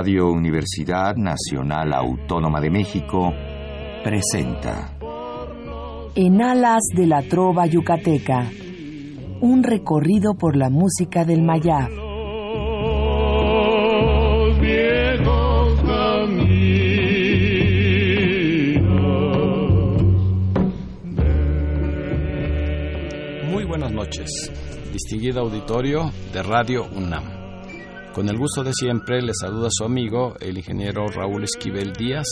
Radio 0.00 0.32
Universidad 0.32 1.14
Nacional 1.16 1.92
Autónoma 1.92 2.58
de 2.58 2.70
México 2.70 3.34
presenta 4.02 4.96
En 6.14 6.40
alas 6.40 6.80
de 6.96 7.06
la 7.06 7.20
trova 7.20 7.66
yucateca, 7.66 8.50
un 9.42 9.62
recorrido 9.62 10.38
por 10.38 10.56
la 10.56 10.70
música 10.70 11.26
del 11.26 11.42
Mayab. 11.42 11.90
Muy 23.50 23.64
buenas 23.66 23.92
noches, 23.92 24.50
distinguido 24.94 25.42
auditorio 25.42 26.10
de 26.32 26.42
Radio 26.42 26.86
UNAM. 26.96 27.29
Con 28.14 28.28
el 28.28 28.36
gusto 28.36 28.64
de 28.64 28.72
siempre 28.72 29.22
les 29.22 29.36
saluda 29.40 29.68
su 29.70 29.84
amigo, 29.84 30.34
el 30.40 30.58
ingeniero 30.58 31.06
Raúl 31.06 31.44
Esquivel 31.44 31.92
Díaz, 31.92 32.26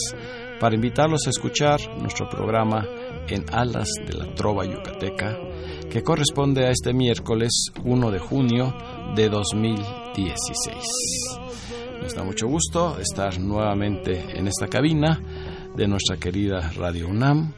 para 0.59 0.75
invitarlos 0.75 1.25
a 1.25 1.29
escuchar 1.29 1.79
nuestro 2.01 2.29
programa 2.29 2.85
En 3.29 3.45
Alas 3.49 3.87
de 4.05 4.13
la 4.13 4.33
Trova 4.35 4.65
Yucateca, 4.65 5.37
que 5.89 6.03
corresponde 6.03 6.65
a 6.65 6.71
este 6.71 6.93
miércoles 6.93 7.71
1 7.85 8.11
de 8.11 8.19
junio 8.19 8.73
de 9.15 9.29
2016. 9.29 10.75
Nos 12.01 12.13
da 12.13 12.25
mucho 12.25 12.47
gusto 12.47 12.99
estar 12.99 13.39
nuevamente 13.39 14.37
en 14.37 14.47
esta 14.47 14.67
cabina 14.67 15.17
de 15.77 15.87
nuestra 15.87 16.17
querida 16.17 16.71
Radio 16.75 17.07
UNAM 17.07 17.53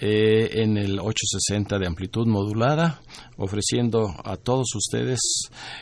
eh, 0.00 0.62
en 0.62 0.76
el 0.76 1.00
860 1.00 1.78
de 1.78 1.86
amplitud 1.86 2.26
modulada, 2.26 3.00
ofreciendo 3.36 4.14
a 4.24 4.36
todos 4.36 4.68
ustedes 4.76 5.18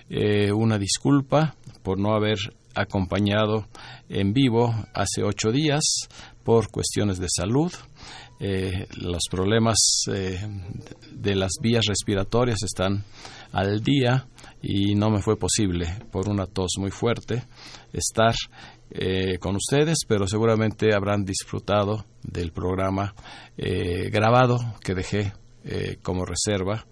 eh, 0.08 0.52
una 0.52 0.78
disculpa 0.78 1.54
por 1.82 1.98
no 1.98 2.14
haber 2.14 2.38
acompañado 2.74 3.66
en 4.08 4.32
vivo 4.32 4.74
hace 4.94 5.22
ocho 5.22 5.52
días 5.52 5.82
por 6.44 6.70
cuestiones 6.70 7.18
de 7.18 7.26
salud. 7.28 7.72
Eh, 8.38 8.86
los 8.96 9.22
problemas 9.30 9.76
de 10.06 11.34
las 11.34 11.52
vías 11.62 11.84
respiratorias 11.86 12.62
están 12.62 13.04
al 13.52 13.80
día 13.80 14.28
y 14.62 14.94
no 14.94 15.10
me 15.10 15.22
fue 15.22 15.38
posible 15.38 15.86
por 16.10 16.28
una 16.28 16.46
tos 16.46 16.72
muy 16.78 16.90
fuerte 16.90 17.44
estar 17.92 18.34
eh, 18.90 19.38
con 19.38 19.56
ustedes, 19.56 20.00
pero 20.06 20.28
seguramente 20.28 20.94
habrán 20.94 21.24
disfrutado 21.24 22.04
del 22.22 22.52
programa 22.52 23.14
eh, 23.56 24.10
grabado 24.10 24.58
que 24.80 24.94
dejé 24.94 25.32
eh, 25.64 25.96
como 26.02 26.24
reserva 26.24 26.86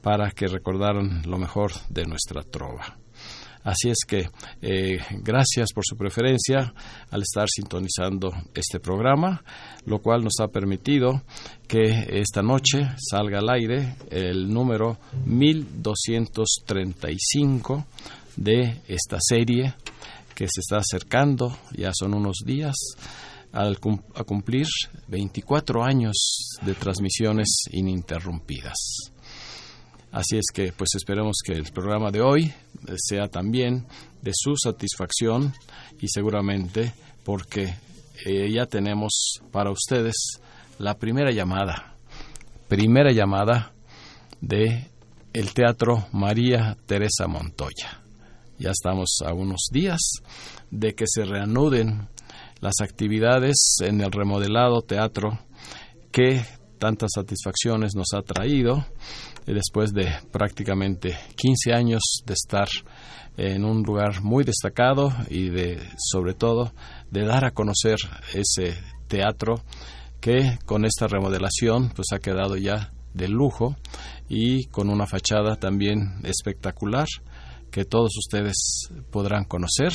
para 0.00 0.30
que 0.30 0.46
recordaran 0.46 1.20
lo 1.26 1.36
mejor 1.36 1.72
de 1.90 2.06
nuestra 2.06 2.42
trova. 2.42 2.96
Así 3.62 3.88
es 3.88 4.04
que 4.06 4.28
gracias 5.22 5.72
por 5.74 5.84
su 5.86 5.96
preferencia 5.96 6.74
al 7.10 7.22
estar 7.22 7.48
sintonizando 7.48 8.30
este 8.54 8.78
programa, 8.78 9.42
lo 9.86 10.00
cual 10.00 10.22
nos 10.22 10.34
ha 10.42 10.48
permitido 10.48 11.22
que 11.66 12.08
esta 12.10 12.42
noche 12.42 12.90
salga 12.98 13.38
al 13.38 13.48
aire 13.48 13.96
el 14.10 14.52
número 14.52 14.98
1235 15.24 17.86
de 18.36 18.82
esta 18.86 19.16
serie 19.18 19.74
que 20.34 20.46
se 20.46 20.60
está 20.60 20.78
acercando, 20.78 21.56
ya 21.76 21.90
son 21.94 22.14
unos 22.14 22.38
días, 22.44 22.74
al 23.52 23.78
a 24.16 24.24
cumplir 24.24 24.66
24 25.08 25.84
años 25.84 26.58
de 26.62 26.74
transmisiones 26.74 27.48
ininterrumpidas. 27.70 28.76
Así 30.10 30.36
es 30.36 30.46
que 30.52 30.72
pues 30.72 30.90
esperemos 30.94 31.38
que 31.44 31.52
el 31.52 31.72
programa 31.72 32.10
de 32.10 32.20
hoy 32.20 32.52
sea 32.96 33.28
también 33.28 33.86
de 34.22 34.32
su 34.34 34.54
satisfacción 34.56 35.52
y 36.00 36.08
seguramente 36.08 36.92
porque 37.24 37.74
eh, 38.24 38.50
ya 38.52 38.66
tenemos 38.66 39.40
para 39.50 39.70
ustedes 39.70 40.14
la 40.78 40.98
primera 40.98 41.32
llamada, 41.32 41.96
primera 42.68 43.12
llamada 43.12 43.72
de 44.40 44.88
el 45.32 45.52
Teatro 45.52 46.06
María 46.12 46.76
Teresa 46.86 47.26
Montoya. 47.26 48.03
Ya 48.64 48.70
estamos 48.70 49.18
a 49.22 49.34
unos 49.34 49.68
días 49.70 50.00
de 50.70 50.94
que 50.94 51.04
se 51.06 51.26
reanuden 51.26 52.08
las 52.60 52.76
actividades 52.80 53.76
en 53.82 54.00
el 54.00 54.10
remodelado 54.10 54.80
teatro 54.80 55.38
que 56.10 56.42
tantas 56.78 57.10
satisfacciones 57.14 57.92
nos 57.94 58.14
ha 58.14 58.22
traído 58.22 58.86
eh, 59.46 59.52
después 59.52 59.92
de 59.92 60.10
prácticamente 60.32 61.14
15 61.36 61.74
años 61.74 62.00
de 62.24 62.32
estar 62.32 62.68
en 63.36 63.66
un 63.66 63.82
lugar 63.82 64.22
muy 64.22 64.44
destacado 64.44 65.12
y 65.28 65.50
de 65.50 65.78
sobre 65.98 66.32
todo 66.32 66.72
de 67.10 67.26
dar 67.26 67.44
a 67.44 67.50
conocer 67.50 67.98
ese 68.32 68.78
teatro 69.08 69.56
que 70.22 70.58
con 70.64 70.86
esta 70.86 71.06
remodelación 71.06 71.90
pues 71.94 72.06
ha 72.14 72.18
quedado 72.18 72.56
ya 72.56 72.94
de 73.12 73.28
lujo 73.28 73.76
y 74.26 74.64
con 74.68 74.88
una 74.88 75.06
fachada 75.06 75.56
también 75.56 76.14
espectacular 76.22 77.08
que 77.74 77.84
todos 77.84 78.16
ustedes 78.16 78.88
podrán 79.10 79.46
conocer 79.46 79.90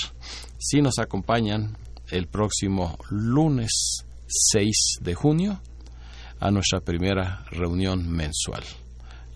si 0.57 0.81
nos 0.81 0.99
acompañan 0.99 1.77
el 2.09 2.27
próximo 2.27 2.97
lunes 3.09 4.03
6 4.27 4.97
de 4.99 5.15
junio 5.15 5.61
a 6.41 6.51
nuestra 6.51 6.81
primera 6.81 7.45
reunión 7.51 8.05
mensual. 8.11 8.63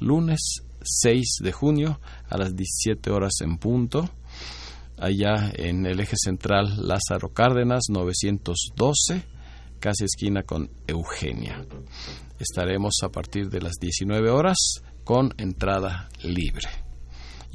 Lunes 0.01 0.61
6 0.81 1.37
de 1.39 1.53
junio 1.53 2.01
a 2.27 2.37
las 2.37 2.53
17 2.53 3.11
horas 3.11 3.31
en 3.39 3.57
punto, 3.59 4.09
allá 4.97 5.49
en 5.55 5.85
el 5.85 6.01
eje 6.01 6.17
central 6.17 6.85
Lázaro 6.85 7.29
Cárdenas 7.29 7.83
912, 7.89 9.23
casi 9.79 10.03
esquina 10.03 10.43
con 10.43 10.69
Eugenia. 10.85 11.65
Estaremos 12.39 12.95
a 13.03 13.09
partir 13.09 13.49
de 13.49 13.61
las 13.61 13.75
19 13.79 14.29
horas 14.29 14.57
con 15.05 15.33
entrada 15.37 16.09
libre. 16.23 16.82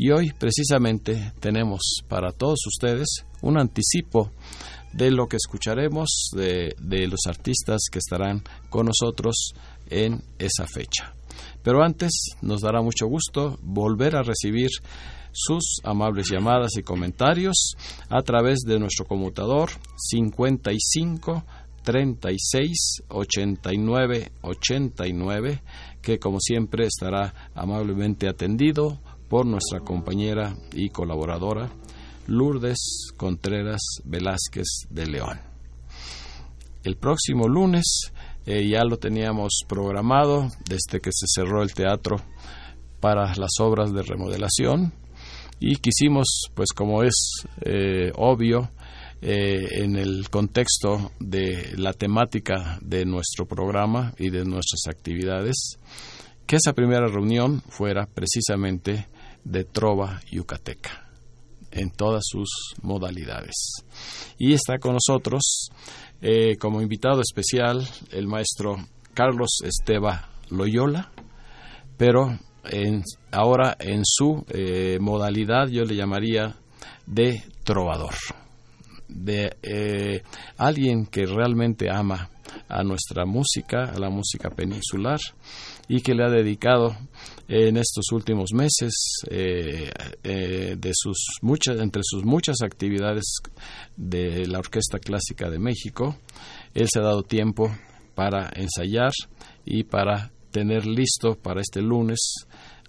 Y 0.00 0.12
hoy 0.12 0.30
precisamente 0.30 1.32
tenemos 1.40 1.80
para 2.06 2.30
todos 2.30 2.60
ustedes 2.68 3.26
un 3.42 3.58
anticipo 3.58 4.30
de 4.92 5.10
lo 5.10 5.26
que 5.26 5.36
escucharemos 5.36 6.30
de, 6.34 6.72
los 7.08 7.26
artistas 7.26 7.80
que 7.90 7.98
estarán 7.98 8.44
con 8.70 8.86
nosotros 8.86 9.54
en 9.90 10.22
esa 10.38 10.68
fecha. 10.68 11.14
Pero 11.64 11.82
antes 11.82 12.12
nos 12.42 12.60
dará 12.60 12.80
mucho 12.80 13.08
gusto 13.08 13.58
volver 13.60 14.14
a 14.14 14.22
recibir 14.22 14.68
sus 15.32 15.80
amables 15.82 16.30
llamadas 16.30 16.76
y 16.78 16.84
comentarios 16.84 17.72
a 18.08 18.22
través 18.22 18.60
de 18.60 18.78
nuestro 18.78 19.04
conmutador 19.04 19.70
55 19.96 21.44
36 21.82 23.02
89 23.08 24.32
89 24.42 25.62
que 26.00 26.18
como 26.20 26.38
siempre 26.38 26.86
estará 26.86 27.50
amablemente 27.54 28.28
atendido 28.28 29.00
por 29.28 29.46
nuestra 29.46 29.80
compañera 29.80 30.54
y 30.72 30.90
colaboradora 30.90 31.70
Lourdes 32.26 33.12
Contreras 33.16 33.80
Velázquez 34.04 34.66
de 34.90 35.06
León. 35.06 35.40
El 36.84 36.96
próximo 36.96 37.48
lunes 37.48 38.12
eh, 38.46 38.68
ya 38.68 38.84
lo 38.84 38.98
teníamos 38.98 39.60
programado 39.66 40.48
desde 40.68 41.00
que 41.00 41.10
se 41.12 41.26
cerró 41.28 41.62
el 41.62 41.74
teatro 41.74 42.16
para 43.00 43.34
las 43.36 43.50
obras 43.60 43.92
de 43.92 44.02
remodelación 44.02 44.92
y 45.60 45.76
quisimos, 45.76 46.48
pues 46.54 46.70
como 46.72 47.02
es 47.02 47.14
eh, 47.62 48.12
obvio, 48.14 48.70
eh, 49.20 49.82
en 49.82 49.96
el 49.96 50.30
contexto 50.30 51.10
de 51.18 51.74
la 51.76 51.92
temática 51.92 52.78
de 52.80 53.04
nuestro 53.04 53.46
programa 53.46 54.14
y 54.16 54.30
de 54.30 54.44
nuestras 54.44 54.86
actividades, 54.88 55.78
que 56.46 56.56
esa 56.56 56.72
primera 56.72 57.08
reunión 57.08 57.60
fuera 57.68 58.06
precisamente 58.06 59.08
de 59.44 59.64
trova 59.64 60.20
yucateca 60.30 61.08
en 61.70 61.90
todas 61.90 62.24
sus 62.26 62.48
modalidades. 62.82 63.84
Y 64.38 64.52
está 64.52 64.78
con 64.78 64.94
nosotros 64.94 65.70
eh, 66.20 66.56
como 66.56 66.80
invitado 66.80 67.20
especial 67.20 67.86
el 68.12 68.26
maestro 68.26 68.76
Carlos 69.14 69.58
Esteba 69.64 70.30
Loyola, 70.50 71.10
pero 71.96 72.38
en, 72.64 73.02
ahora 73.30 73.76
en 73.78 74.02
su 74.04 74.44
eh, 74.48 74.98
modalidad 75.00 75.68
yo 75.68 75.84
le 75.84 75.96
llamaría 75.96 76.56
de 77.06 77.42
trovador, 77.64 78.14
de 79.08 79.56
eh, 79.62 80.22
alguien 80.56 81.06
que 81.06 81.26
realmente 81.26 81.90
ama 81.90 82.30
a 82.68 82.82
nuestra 82.82 83.24
música, 83.24 83.84
a 83.84 83.98
la 83.98 84.10
música 84.10 84.50
peninsular, 84.50 85.18
y 85.88 86.00
que 86.00 86.14
le 86.14 86.24
ha 86.24 86.30
dedicado 86.30 86.96
en 87.48 87.78
estos 87.78 88.12
últimos 88.12 88.52
meses 88.52 88.92
eh, 89.30 89.90
eh, 90.22 90.76
de 90.78 90.90
sus 90.92 91.16
muchas 91.40 91.80
entre 91.80 92.02
sus 92.04 92.24
muchas 92.24 92.60
actividades 92.62 93.24
de 93.96 94.46
la 94.46 94.58
Orquesta 94.58 94.98
Clásica 94.98 95.48
de 95.48 95.58
México 95.58 96.16
él 96.74 96.88
se 96.92 96.98
ha 96.98 97.02
dado 97.02 97.22
tiempo 97.22 97.74
para 98.14 98.50
ensayar 98.54 99.12
y 99.64 99.84
para 99.84 100.30
tener 100.50 100.86
listo 100.86 101.36
para 101.36 101.62
este 101.62 101.80
lunes 101.80 102.18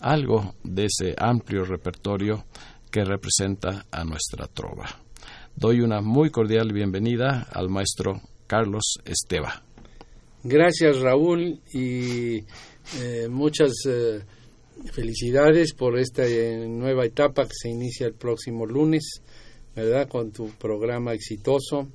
algo 0.02 0.56
de 0.64 0.86
ese 0.86 1.16
amplio 1.18 1.64
repertorio 1.64 2.44
que 2.92 3.06
representa 3.06 3.86
a 3.92 4.04
nuestra 4.04 4.48
trova. 4.48 4.88
doy 5.56 5.80
una 5.80 6.02
muy 6.02 6.32
cordial 6.32 6.74
bienvenida 6.74 7.48
al 7.54 7.70
maestro 7.70 8.22
Carlos 8.46 8.96
Esteba. 9.06 9.64
Gracias 10.44 11.00
Raúl 11.00 11.62
y 11.74 12.40
eh, 12.98 13.28
muchas 13.30 13.72
eh, 13.88 14.22
felicidades 14.92 15.74
por 15.74 15.98
esta 16.00 16.26
eh, 16.26 16.68
nueva 16.68 17.06
etapa 17.06 17.46
que 17.46 17.54
se 17.54 17.70
inicia 17.70 18.08
el 18.08 18.14
próximo 18.14 18.66
lunes, 18.66 19.22
¿verdad? 19.76 20.08
Con 20.08 20.32
tu 20.32 20.50
programa 20.52 21.14
exitoso 21.14 21.88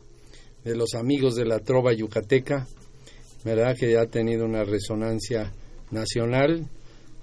de 0.64 0.76
los 0.76 0.94
amigos 0.94 1.34
de 1.34 1.44
la 1.44 1.58
Trova 1.58 1.92
Yucateca, 1.92 2.66
¿verdad? 3.44 3.76
Que 3.76 3.98
ha 3.98 4.06
tenido 4.06 4.44
una 4.44 4.64
resonancia 4.64 5.52
nacional 5.90 6.66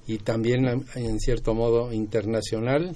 y 0.07 0.17
también 0.19 0.85
en 0.95 1.19
cierto 1.19 1.53
modo 1.53 1.91
internacional. 1.93 2.95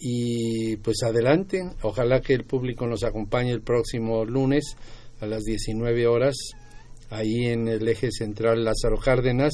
Y 0.00 0.76
pues 0.76 1.02
adelante, 1.02 1.62
ojalá 1.82 2.20
que 2.20 2.34
el 2.34 2.44
público 2.44 2.86
nos 2.86 3.02
acompañe 3.02 3.50
el 3.50 3.62
próximo 3.62 4.24
lunes 4.24 4.76
a 5.20 5.26
las 5.26 5.42
19 5.42 6.06
horas 6.06 6.36
ahí 7.10 7.46
en 7.46 7.68
el 7.68 7.86
eje 7.88 8.10
central 8.10 8.64
Lázaro 8.64 8.98
Cárdenas, 8.98 9.52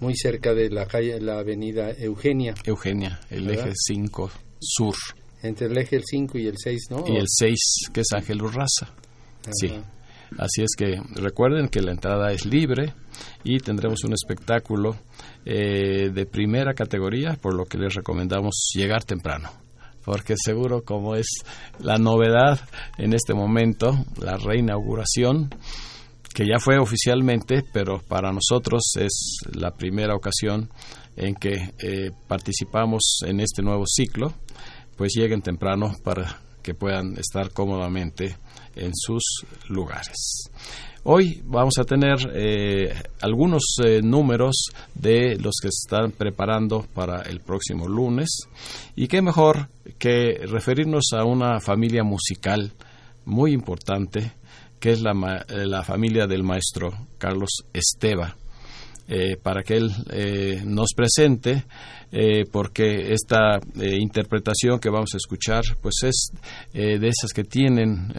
muy 0.00 0.16
cerca 0.16 0.54
de 0.54 0.70
la 0.70 0.86
calle, 0.86 1.20
la 1.20 1.38
avenida 1.38 1.90
Eugenia. 1.90 2.54
Eugenia, 2.64 3.20
el 3.30 3.50
eje 3.50 3.72
5 3.74 4.30
sur. 4.58 4.94
Entre 5.42 5.66
el 5.66 5.78
eje 5.78 6.00
5 6.04 6.38
y 6.38 6.46
el 6.46 6.56
6, 6.58 6.80
¿no? 6.90 7.04
Y 7.06 7.16
el 7.16 7.26
6, 7.26 7.58
que 7.92 8.00
es 8.00 8.08
Ángel 8.14 8.42
Urraza. 8.42 8.92
Sí. 9.52 9.70
Así 10.38 10.62
es 10.62 10.70
que 10.76 11.00
recuerden 11.14 11.68
que 11.68 11.80
la 11.80 11.92
entrada 11.92 12.32
es 12.32 12.46
libre 12.46 12.94
y 13.42 13.58
tendremos 13.58 14.04
un 14.04 14.12
espectáculo 14.12 14.96
eh, 15.44 16.10
de 16.12 16.26
primera 16.26 16.74
categoría, 16.74 17.36
por 17.40 17.54
lo 17.54 17.64
que 17.64 17.78
les 17.78 17.94
recomendamos 17.94 18.70
llegar 18.74 19.04
temprano 19.04 19.50
porque 20.04 20.34
seguro 20.36 20.82
como 20.82 21.14
es 21.14 21.28
la 21.78 21.96
novedad 21.96 22.58
en 22.98 23.12
este 23.12 23.34
momento, 23.34 23.92
la 24.20 24.36
reinauguración, 24.36 25.50
que 26.34 26.46
ya 26.46 26.58
fue 26.58 26.78
oficialmente, 26.78 27.64
pero 27.72 28.00
para 28.00 28.32
nosotros 28.32 28.82
es 28.98 29.40
la 29.52 29.72
primera 29.72 30.14
ocasión 30.14 30.70
en 31.16 31.34
que 31.34 31.74
eh, 31.78 32.10
participamos 32.28 33.20
en 33.26 33.40
este 33.40 33.62
nuevo 33.62 33.84
ciclo, 33.86 34.32
pues 34.96 35.12
lleguen 35.14 35.42
temprano 35.42 35.92
para 36.04 36.40
que 36.62 36.74
puedan 36.74 37.16
estar 37.18 37.50
cómodamente 37.52 38.36
en 38.76 38.92
sus 38.94 39.22
lugares. 39.68 40.50
Hoy 41.02 41.42
vamos 41.46 41.78
a 41.78 41.84
tener 41.84 42.18
eh, 42.34 42.94
algunos 43.22 43.62
eh, 43.82 44.02
números 44.02 44.66
de 44.94 45.36
los 45.36 45.54
que 45.62 45.68
se 45.70 45.86
están 45.86 46.12
preparando 46.12 46.86
para 46.94 47.22
el 47.22 47.40
próximo 47.40 47.88
lunes 47.88 48.28
y 48.94 49.08
qué 49.08 49.22
mejor 49.22 49.70
que 49.98 50.40
referirnos 50.46 51.12
a 51.14 51.24
una 51.24 51.58
familia 51.58 52.04
musical 52.04 52.72
muy 53.24 53.52
importante 53.52 54.32
que 54.80 54.92
es 54.92 55.02
la, 55.02 55.12
la 55.48 55.84
familia 55.84 56.26
del 56.26 56.42
maestro 56.42 56.90
Carlos 57.18 57.50
Esteba. 57.72 58.36
Eh, 59.12 59.36
para 59.42 59.64
que 59.64 59.76
él 59.76 59.90
eh, 60.12 60.62
nos 60.64 60.90
presente, 60.94 61.64
eh, 62.12 62.44
porque 62.44 63.12
esta 63.12 63.58
interpretación 63.74 64.78
que 64.78 64.88
vamos 64.88 65.14
a 65.14 65.16
escuchar, 65.16 65.62
pues 65.82 65.96
es 66.04 66.30
de 66.72 67.08
esas 67.08 67.32
que 67.34 67.42
tienen 67.42 68.12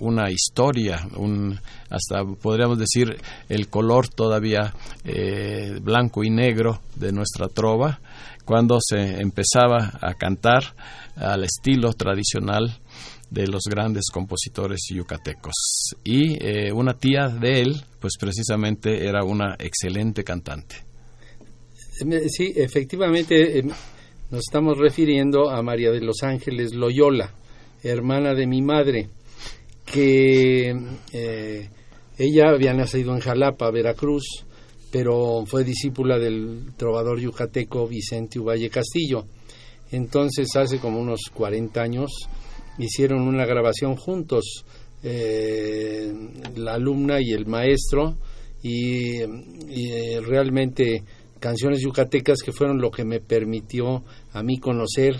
una 0.00 0.30
historia, 0.30 1.06
un, 1.16 1.60
hasta 1.90 2.24
podríamos 2.40 2.78
decir 2.78 3.14
el 3.50 3.68
color 3.68 4.08
todavía 4.08 4.72
blanco 5.82 6.24
y 6.24 6.30
negro 6.30 6.80
de 6.96 7.12
nuestra 7.12 7.48
trova, 7.48 8.00
cuando 8.46 8.78
se 8.80 9.20
empezaba 9.20 9.98
a 10.00 10.14
cantar 10.14 10.62
al 11.16 11.44
estilo 11.44 11.92
tradicional 11.92 12.78
de 13.30 13.46
los 13.46 13.62
grandes 13.68 14.06
compositores 14.12 14.80
yucatecos. 14.90 15.54
Y 16.04 16.42
eh, 16.44 16.72
una 16.72 16.94
tía 16.94 17.28
de 17.28 17.60
él, 17.60 17.82
pues 18.00 18.14
precisamente 18.18 19.06
era 19.06 19.24
una 19.24 19.56
excelente 19.58 20.24
cantante. 20.24 20.76
Sí, 22.28 22.52
efectivamente 22.54 23.58
em, 23.58 23.68
nos 24.30 24.40
estamos 24.40 24.78
refiriendo 24.78 25.50
a 25.50 25.62
María 25.62 25.90
de 25.90 26.00
los 26.00 26.22
Ángeles 26.22 26.74
Loyola, 26.74 27.34
hermana 27.82 28.34
de 28.34 28.46
mi 28.46 28.62
madre, 28.62 29.08
que 29.84 30.70
eh, 31.12 31.68
ella 32.18 32.50
había 32.50 32.72
nacido 32.72 33.14
en 33.14 33.20
Jalapa, 33.20 33.70
Veracruz, 33.70 34.44
pero 34.90 35.44
fue 35.46 35.64
discípula 35.64 36.18
del 36.18 36.72
trovador 36.76 37.20
yucateco 37.20 37.86
Vicente 37.86 38.38
Uvalle 38.38 38.70
Castillo. 38.70 39.26
Entonces, 39.90 40.48
hace 40.56 40.78
como 40.78 41.00
unos 41.00 41.20
40 41.32 41.80
años, 41.80 42.10
hicieron 42.78 43.22
una 43.22 43.44
grabación 43.46 43.96
juntos, 43.96 44.64
eh, 45.02 46.12
la 46.56 46.74
alumna 46.74 47.20
y 47.20 47.32
el 47.32 47.46
maestro, 47.46 48.16
y, 48.62 49.20
eh, 49.20 50.20
realmente 50.20 51.04
canciones 51.38 51.80
yucatecas 51.80 52.38
que 52.42 52.52
fueron 52.52 52.80
lo 52.80 52.90
que 52.90 53.04
me 53.04 53.20
permitió 53.20 54.02
a 54.32 54.42
mí 54.42 54.58
conocer 54.58 55.16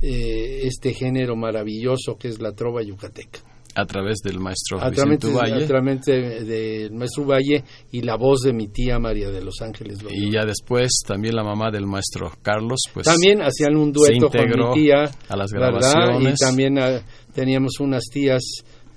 eh, 0.00 0.60
este 0.64 0.94
género 0.94 1.36
maravilloso 1.36 2.16
que 2.16 2.28
es 2.28 2.40
la 2.40 2.52
trova 2.52 2.82
yucateca 2.82 3.40
a 3.78 3.86
través 3.86 4.18
del 4.24 4.40
maestro 4.40 4.78
Vicente 4.78 5.28
Valle. 5.28 5.64
A 5.64 5.66
través 5.66 6.04
del 6.04 6.92
maestro 6.92 7.24
Valle 7.24 7.62
y 7.92 8.02
la 8.02 8.16
voz 8.16 8.40
de 8.40 8.52
mi 8.52 8.66
tía 8.68 8.98
María 8.98 9.30
de 9.30 9.40
los 9.40 9.60
Ángeles. 9.62 9.98
Y 10.10 10.32
ya 10.32 10.44
después 10.44 10.90
también 11.06 11.36
la 11.36 11.44
mamá 11.44 11.70
del 11.70 11.86
maestro 11.86 12.32
Carlos, 12.42 12.80
pues 12.92 13.06
también 13.06 13.40
hacían 13.40 13.76
un 13.76 13.92
dueto 13.92 14.30
con 14.30 14.40
mi 14.40 14.82
tía 14.82 15.08
a 15.28 15.36
las 15.36 15.52
grabaciones. 15.52 16.40
Y 16.40 16.44
también 16.44 16.78
ah, 16.80 17.00
teníamos 17.32 17.78
unas 17.78 18.02
tías, 18.12 18.42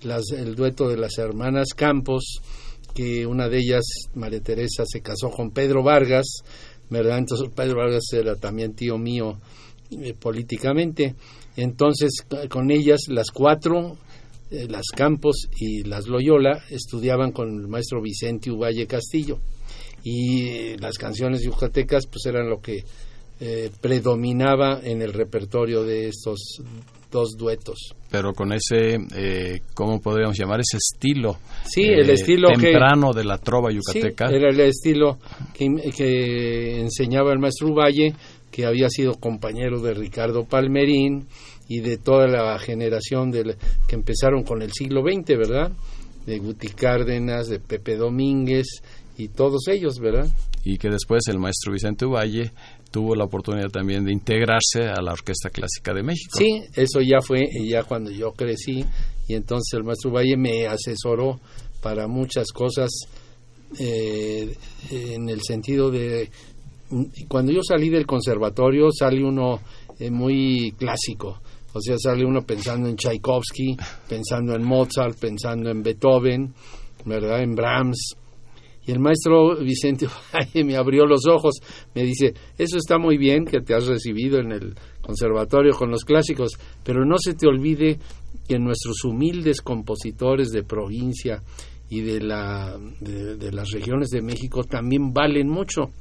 las, 0.01 0.31
el 0.31 0.55
dueto 0.55 0.89
de 0.89 0.97
las 0.97 1.15
hermanas 1.19 1.75
Campos, 1.75 2.41
que 2.95 3.27
una 3.27 3.49
de 3.49 3.59
ellas, 3.59 3.83
María 4.15 4.41
Teresa, 4.41 4.83
se 4.87 5.01
casó 5.01 5.29
con 5.29 5.51
Pedro 5.51 5.83
Vargas, 5.83 6.25
¿verdad? 6.89 7.19
Entonces 7.19 7.49
Pedro 7.55 7.77
Vargas 7.77 8.05
era 8.13 8.35
también 8.35 8.73
tío 8.73 8.97
mío 8.97 9.37
eh, 9.91 10.15
políticamente. 10.19 11.13
Entonces, 11.55 12.25
con 12.49 12.71
ellas, 12.71 13.01
las 13.09 13.29
cuatro 13.29 13.97
eh, 14.51 14.67
las 14.69 14.85
Campos 14.95 15.47
y 15.57 15.83
las 15.83 16.07
Loyola 16.07 16.63
estudiaban 16.69 17.31
con 17.31 17.49
el 17.49 17.67
maestro 17.67 18.01
Vicente 18.01 18.51
Uvalle 18.51 18.85
Castillo 18.85 19.39
y 20.03 20.47
eh, 20.47 20.77
las 20.79 20.97
canciones 20.97 21.43
yucatecas 21.43 22.07
pues 22.07 22.25
eran 22.25 22.49
lo 22.49 22.59
que 22.59 22.83
eh, 23.39 23.71
predominaba 23.81 24.81
en 24.83 25.01
el 25.01 25.13
repertorio 25.13 25.83
de 25.83 26.09
estos 26.09 26.61
dos 27.11 27.35
duetos. 27.37 27.95
Pero 28.09 28.33
con 28.33 28.53
ese, 28.53 28.99
eh, 29.15 29.61
¿cómo 29.73 29.99
podríamos 29.99 30.37
llamar? 30.37 30.59
Ese 30.59 30.77
estilo. 30.77 31.37
Sí, 31.65 31.83
el 31.83 32.09
estilo 32.09 32.49
temprano 32.49 33.13
de 33.13 33.23
la 33.23 33.37
trova 33.37 33.71
yucateca. 33.71 34.27
era 34.27 34.49
el 34.49 34.59
estilo 34.59 35.17
que, 35.53 35.67
que 35.95 36.79
enseñaba 36.81 37.33
el 37.33 37.39
maestro 37.39 37.69
Uvalle, 37.69 38.13
que 38.51 38.65
había 38.65 38.89
sido 38.89 39.15
compañero 39.15 39.79
de 39.81 39.93
Ricardo 39.93 40.45
Palmerín, 40.45 41.27
y 41.71 41.79
de 41.79 41.97
toda 41.97 42.27
la 42.27 42.59
generación 42.59 43.31
del, 43.31 43.55
que 43.87 43.95
empezaron 43.95 44.43
con 44.43 44.61
el 44.61 44.73
siglo 44.73 45.03
XX, 45.03 45.37
¿verdad? 45.37 45.71
De 46.25 46.37
Guti 46.37 46.67
Cárdenas, 46.67 47.47
de 47.47 47.61
Pepe 47.61 47.95
Domínguez 47.95 48.67
y 49.17 49.29
todos 49.29 49.69
ellos, 49.69 49.97
¿verdad? 49.99 50.27
Y 50.65 50.77
que 50.77 50.89
después 50.89 51.21
el 51.29 51.39
maestro 51.39 51.71
Vicente 51.71 52.05
Valle 52.05 52.51
tuvo 52.91 53.15
la 53.15 53.23
oportunidad 53.23 53.69
también 53.69 54.03
de 54.03 54.11
integrarse 54.11 54.81
a 54.83 55.01
la 55.01 55.13
Orquesta 55.13 55.49
Clásica 55.49 55.93
de 55.93 56.03
México. 56.03 56.37
Sí, 56.37 56.61
eso 56.75 56.99
ya 56.99 57.21
fue 57.21 57.39
ya 57.65 57.83
cuando 57.83 58.11
yo 58.11 58.33
crecí 58.33 58.83
y 59.29 59.35
entonces 59.35 59.71
el 59.71 59.85
maestro 59.85 60.11
Valle 60.11 60.35
me 60.35 60.67
asesoró 60.67 61.39
para 61.81 62.09
muchas 62.09 62.51
cosas 62.51 62.89
eh, 63.79 64.53
en 64.89 65.29
el 65.29 65.41
sentido 65.41 65.89
de 65.89 66.29
cuando 67.29 67.53
yo 67.53 67.61
salí 67.63 67.87
del 67.87 68.05
conservatorio 68.05 68.89
salí 68.91 69.23
uno 69.23 69.61
eh, 69.97 70.11
muy 70.11 70.73
clásico 70.77 71.39
o 71.73 71.81
sea, 71.81 71.97
sale 71.97 72.25
uno 72.25 72.41
pensando 72.41 72.89
en 72.89 72.95
Tchaikovsky, 72.95 73.77
pensando 74.07 74.55
en 74.55 74.63
Mozart, 74.63 75.17
pensando 75.19 75.69
en 75.69 75.81
Beethoven, 75.81 76.53
¿verdad? 77.05 77.41
En 77.41 77.55
Brahms. 77.55 78.15
Y 78.83 78.91
el 78.91 78.99
maestro 78.99 79.57
Vicente 79.57 80.07
me 80.65 80.75
abrió 80.75 81.05
los 81.05 81.27
ojos, 81.27 81.59
me 81.93 82.03
dice, 82.03 82.33
eso 82.57 82.77
está 82.77 82.97
muy 82.97 83.17
bien 83.17 83.45
que 83.45 83.61
te 83.61 83.75
has 83.75 83.85
recibido 83.85 84.39
en 84.39 84.51
el 84.51 84.75
conservatorio 85.01 85.73
con 85.73 85.91
los 85.91 86.03
clásicos, 86.03 86.57
pero 86.83 87.05
no 87.05 87.15
se 87.19 87.35
te 87.35 87.47
olvide 87.47 87.99
que 88.47 88.57
nuestros 88.57 89.03
humildes 89.03 89.61
compositores 89.61 90.49
de 90.51 90.63
provincia 90.63 91.43
y 91.89 92.01
de, 92.01 92.21
la, 92.21 92.77
de 93.01 93.51
las 93.51 93.69
regiones 93.71 94.09
de 94.09 94.21
México 94.21 94.63
también 94.63 95.13
valen 95.13 95.47
mucho. 95.47 95.91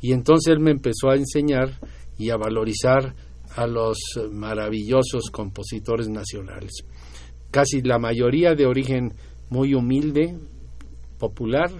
Y 0.00 0.12
entonces 0.12 0.52
él 0.52 0.60
me 0.60 0.70
empezó 0.70 1.10
a 1.10 1.16
enseñar 1.16 1.78
y 2.18 2.30
a 2.30 2.36
valorizar 2.36 3.14
a 3.56 3.66
los 3.66 3.98
maravillosos 4.32 5.30
compositores 5.30 6.08
nacionales. 6.08 6.72
Casi 7.50 7.82
la 7.82 7.98
mayoría 7.98 8.54
de 8.54 8.66
origen 8.66 9.12
muy 9.50 9.74
humilde, 9.74 10.34
popular, 11.18 11.70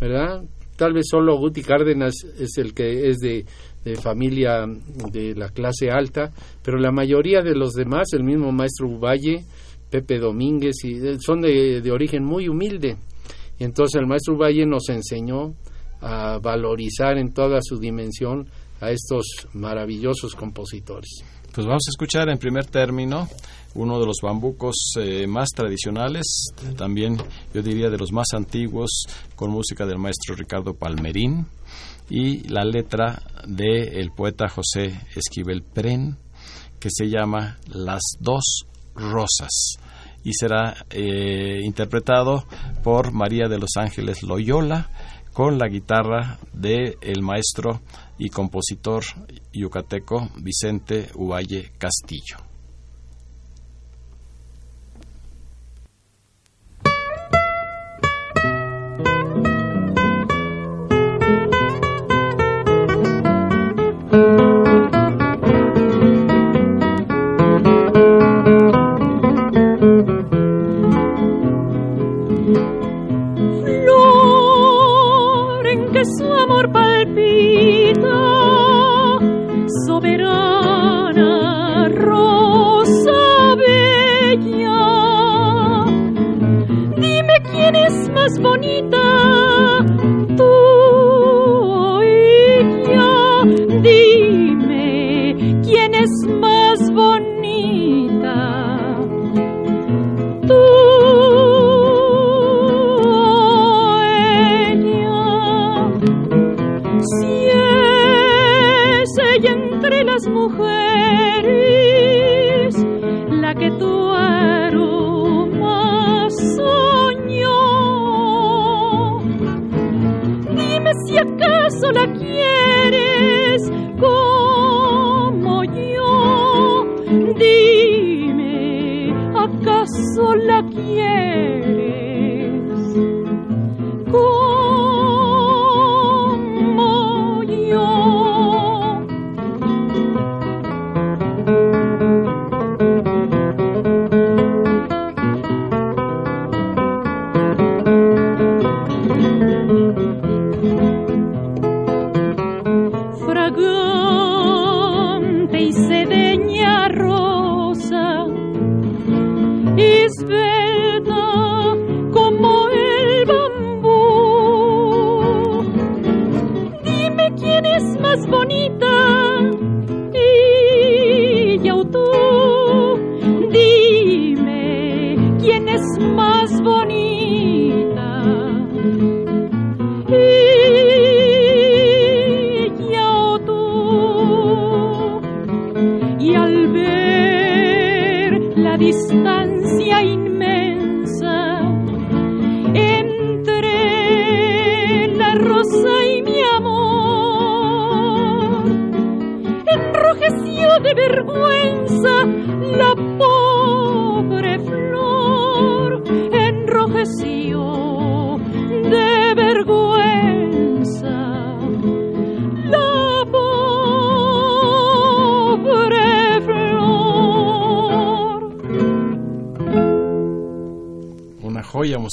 ¿verdad? 0.00 0.42
Tal 0.76 0.92
vez 0.92 1.06
solo 1.08 1.38
Guti 1.38 1.62
Cárdenas 1.62 2.14
es 2.38 2.58
el 2.58 2.74
que 2.74 3.08
es 3.08 3.18
de, 3.18 3.44
familia 4.02 4.66
de 5.12 5.34
la 5.36 5.48
clase 5.50 5.90
alta, 5.90 6.32
pero 6.62 6.76
la 6.78 6.90
mayoría 6.90 7.40
de 7.40 7.54
los 7.54 7.72
demás, 7.72 8.08
el 8.12 8.24
mismo 8.24 8.50
maestro 8.50 8.88
Uvalle, 8.88 9.44
Pepe 9.88 10.18
Domínguez, 10.18 10.84
y 10.84 10.98
son 11.20 11.40
de, 11.40 11.80
de 11.80 11.90
origen 11.92 12.24
muy 12.24 12.48
humilde. 12.48 12.96
Y 13.58 13.64
entonces 13.64 14.00
el 14.00 14.08
maestro 14.08 14.36
Valle 14.36 14.66
nos 14.66 14.88
enseñó 14.88 15.54
a 16.00 16.38
valorizar 16.38 17.16
en 17.16 17.32
toda 17.32 17.60
su 17.62 17.78
dimensión 17.78 18.48
a 18.80 18.90
estos 18.90 19.48
maravillosos 19.52 20.34
compositores. 20.34 21.22
Pues 21.52 21.66
vamos 21.66 21.84
a 21.88 21.90
escuchar 21.90 22.28
en 22.28 22.38
primer 22.38 22.66
término 22.66 23.28
uno 23.74 23.98
de 23.98 24.06
los 24.06 24.18
bambucos 24.22 24.92
eh, 24.98 25.26
más 25.26 25.48
tradicionales, 25.54 26.48
también 26.76 27.16
yo 27.52 27.62
diría 27.62 27.90
de 27.90 27.98
los 27.98 28.12
más 28.12 28.28
antiguos, 28.34 29.04
con 29.34 29.50
música 29.50 29.84
del 29.86 29.98
maestro 29.98 30.34
Ricardo 30.34 30.74
Palmerín 30.74 31.46
y 32.08 32.48
la 32.48 32.64
letra 32.64 33.22
del 33.46 34.10
poeta 34.12 34.48
José 34.48 34.98
Esquivel 35.14 35.62
Pren, 35.62 36.16
que 36.78 36.88
se 36.90 37.08
llama 37.08 37.58
Las 37.68 38.02
dos 38.20 38.66
rosas 38.94 39.76
y 40.24 40.32
será 40.32 40.74
eh, 40.90 41.60
interpretado 41.62 42.44
por 42.82 43.12
María 43.12 43.48
de 43.48 43.58
los 43.58 43.70
Ángeles 43.76 44.22
Loyola 44.22 44.90
con 45.32 45.58
la 45.58 45.68
guitarra 45.68 46.38
del 46.52 46.96
el 47.00 47.22
maestro 47.22 47.80
y 48.18 48.30
compositor 48.30 49.04
yucateco 49.52 50.28
Vicente 50.36 51.10
Uvalle 51.14 51.72
Castillo. 51.78 52.55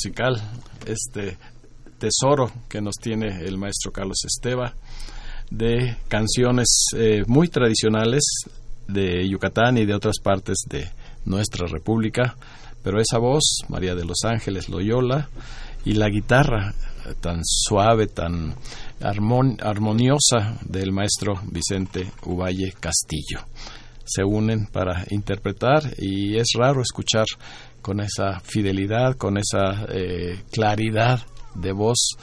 Musical, 0.03 0.35
este 0.85 1.37
tesoro 1.97 2.51
que 2.67 2.81
nos 2.81 2.95
tiene 2.95 3.45
el 3.45 3.57
maestro 3.57 3.93
Carlos 3.93 4.17
Esteba 4.25 4.73
de 5.49 5.95
canciones 6.09 6.87
eh, 6.97 7.23
muy 7.27 7.47
tradicionales 7.47 8.21
de 8.89 9.25
Yucatán 9.29 9.77
y 9.77 9.85
de 9.85 9.93
otras 9.93 10.15
partes 10.21 10.57
de 10.67 10.89
nuestra 11.23 11.67
república, 11.67 12.35
pero 12.83 12.99
esa 12.99 13.17
voz, 13.17 13.59
María 13.69 13.95
de 13.95 14.03
los 14.03 14.25
Ángeles 14.25 14.67
Loyola, 14.67 15.29
y 15.85 15.93
la 15.93 16.09
guitarra 16.09 16.73
tan 17.21 17.39
suave, 17.45 18.07
tan 18.07 18.55
armoniosa 18.99 20.57
del 20.65 20.91
maestro 20.91 21.35
Vicente 21.49 22.11
Uvalle 22.25 22.73
Castillo. 22.77 23.45
Se 24.03 24.23
unen 24.25 24.65
para 24.65 25.05
interpretar 25.11 25.83
y 25.97 26.37
es 26.37 26.47
raro 26.57 26.81
escuchar 26.81 27.25
con 27.83 27.99
esa 27.99 28.39
fidelidad, 28.39 29.15
con 29.17 29.37
esa 29.37 29.85
eh, 29.89 30.41
claridad 30.51 31.19
de 31.53 31.71
voz, 31.73 32.15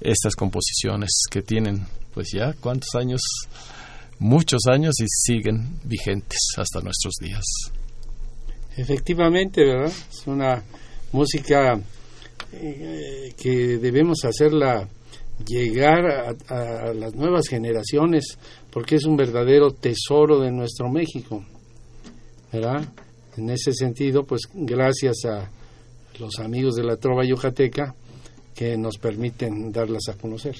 estas 0.00 0.34
composiciones 0.34 1.22
que 1.30 1.40
tienen, 1.40 1.86
pues 2.12 2.28
ya, 2.34 2.52
¿cuántos 2.60 2.94
años? 2.94 3.22
Muchos 4.18 4.66
años 4.66 4.94
y 5.00 5.06
siguen 5.08 5.78
vigentes 5.84 6.40
hasta 6.58 6.80
nuestros 6.80 7.14
días. 7.20 7.44
Efectivamente, 8.76 9.64
¿verdad? 9.64 9.92
Es 10.10 10.26
una 10.26 10.62
música 11.12 11.80
eh, 12.52 13.32
que 13.40 13.78
debemos 13.78 14.24
hacerla 14.24 14.88
llegar 15.46 16.36
a, 16.48 16.92
las 16.94 17.14
nuevas 17.14 17.46
generaciones 17.48 18.38
porque 18.70 18.96
es 18.96 19.04
un 19.04 19.16
verdadero 19.16 19.70
tesoro 19.70 20.40
de 20.40 20.50
nuestro 20.50 20.90
México, 20.90 21.44
¿verdad? 22.52 22.86
En 23.36 23.50
ese 23.50 23.72
sentido, 23.72 24.24
pues 24.24 24.42
gracias 24.54 25.24
a 25.24 25.48
los 26.18 26.38
amigos 26.38 26.74
de 26.74 26.84
la 26.84 26.96
Trova 26.96 27.24
Yucateca 27.24 27.94
que 28.54 28.76
nos 28.76 28.96
permiten 28.96 29.70
darlas 29.70 30.08
a 30.08 30.14
conocer. 30.14 30.56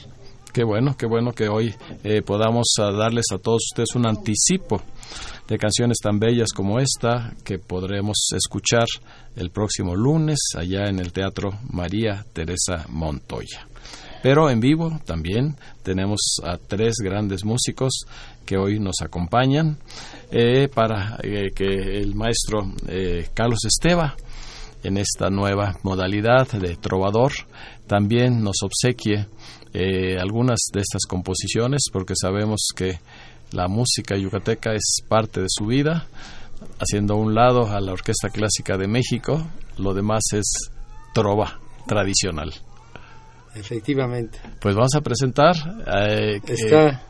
Qué 0.52 0.64
bueno, 0.64 0.97
qué 0.97 1.06
bueno 1.06 1.33
que 1.33 1.49
hoy 1.49 1.75
eh, 2.02 2.23
podamos 2.23 2.66
ah, 2.78 2.90
darles 2.90 3.26
a 3.33 3.38
todos 3.38 3.62
ustedes 3.73 3.95
un 3.95 4.06
anticipo 4.06 4.80
de 5.49 5.59
canciones 5.59 5.99
tan 6.02 6.18
bellas 6.18 6.49
como 6.54 6.78
esta 6.78 7.35
que 7.45 7.59
podremos 7.59 8.16
escuchar 8.35 8.87
el 9.37 9.50
próximo 9.50 9.95
lunes 9.95 10.38
allá 10.56 10.88
en 10.88 10.99
el 10.99 11.12
Teatro 11.12 11.50
María 11.71 12.25
Teresa 12.33 12.87
Montoya. 12.88 13.66
Pero 14.23 14.49
en 14.50 14.61
vivo 14.61 14.99
también 15.04 15.56
tenemos 15.83 16.38
a 16.42 16.56
tres 16.56 16.95
grandes 17.02 17.45
músicos 17.45 18.06
que 18.46 18.56
hoy 18.56 18.78
nos 18.78 18.96
acompañan 19.02 19.78
eh, 20.30 20.68
para 20.68 21.18
eh, 21.22 21.50
que 21.54 21.64
el 21.64 22.14
maestro 22.14 22.72
eh, 22.88 23.28
Carlos 23.34 23.60
Esteba 23.66 24.16
en 24.82 24.96
esta 24.96 25.28
nueva 25.28 25.74
modalidad 25.82 26.48
de 26.52 26.76
trovador, 26.76 27.32
también 27.86 28.42
nos 28.42 28.56
obsequie 28.62 29.26
algunas 30.18 30.60
de 30.72 30.80
estas 30.80 31.02
composiciones 31.06 31.82
porque 31.92 32.14
sabemos 32.18 32.68
que 32.74 33.00
la 33.52 33.68
música 33.68 34.16
yucateca 34.16 34.72
es 34.72 35.02
parte 35.06 35.40
de 35.40 35.48
su 35.50 35.66
vida, 35.66 36.06
haciendo 36.78 37.14
a 37.14 37.16
un 37.18 37.34
lado 37.34 37.66
a 37.66 37.80
la 37.80 37.92
Orquesta 37.92 38.30
Clásica 38.30 38.78
de 38.78 38.88
México, 38.88 39.46
lo 39.76 39.92
demás 39.92 40.22
es 40.32 40.70
trova 41.12 41.58
tradicional. 41.86 42.52
Efectivamente. 43.54 44.38
Pues 44.60 44.74
vamos 44.74 44.94
a 44.94 45.00
presentar 45.00 45.54
eh, 45.86 46.40
Está, 46.46 47.02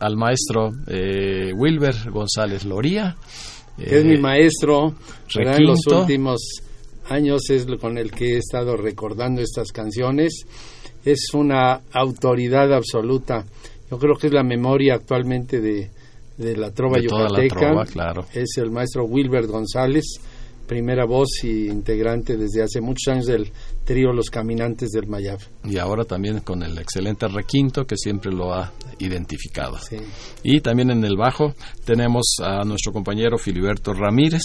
al 0.00 0.16
maestro 0.16 0.70
eh, 0.86 1.52
Wilber 1.54 2.10
González 2.10 2.64
Loría. 2.64 3.16
que 3.76 3.98
es 3.98 4.04
mi 4.04 4.14
eh, 4.14 4.20
maestro, 4.20 4.94
en 5.34 5.64
los 5.64 5.86
últimos 5.86 6.62
años 7.08 7.48
es 7.50 7.66
con 7.80 7.98
el 7.98 8.10
que 8.10 8.34
he 8.34 8.38
estado 8.38 8.76
recordando 8.76 9.40
estas 9.40 9.72
canciones. 9.72 10.44
Es 11.04 11.28
una 11.32 11.80
autoridad 11.92 12.72
absoluta. 12.72 13.44
Yo 13.90 13.98
creo 13.98 14.14
que 14.16 14.26
es 14.26 14.32
la 14.32 14.42
memoria 14.42 14.94
actualmente 14.94 15.60
de, 15.60 15.90
de 16.36 16.56
la 16.56 16.70
trova 16.72 16.98
de 17.00 17.06
toda 17.06 17.28
la 17.28 17.42
yucateca. 17.42 17.60
trova, 17.60 17.86
claro. 17.86 18.26
Es 18.32 18.56
el 18.58 18.70
maestro 18.70 19.04
Wilbert 19.04 19.46
González, 19.48 20.04
primera 20.66 21.06
voz 21.06 21.28
y 21.44 21.66
integrante 21.68 22.36
desde 22.36 22.62
hace 22.62 22.80
muchos 22.80 23.08
años 23.12 23.26
del 23.26 23.50
trío 23.88 24.12
Los 24.12 24.28
Caminantes 24.28 24.90
del 24.90 25.06
Mayab. 25.06 25.38
Y 25.64 25.78
ahora 25.78 26.04
también 26.04 26.40
con 26.40 26.62
el 26.62 26.76
excelente 26.78 27.26
requinto 27.26 27.86
que 27.86 27.96
siempre 27.96 28.30
lo 28.30 28.52
ha 28.52 28.70
identificado. 28.98 29.78
Sí. 29.78 29.96
Y 30.42 30.60
también 30.60 30.90
en 30.90 31.02
el 31.04 31.16
bajo 31.16 31.54
tenemos 31.86 32.36
a 32.42 32.64
nuestro 32.64 32.92
compañero 32.92 33.38
Filiberto 33.38 33.94
Ramírez, 33.94 34.42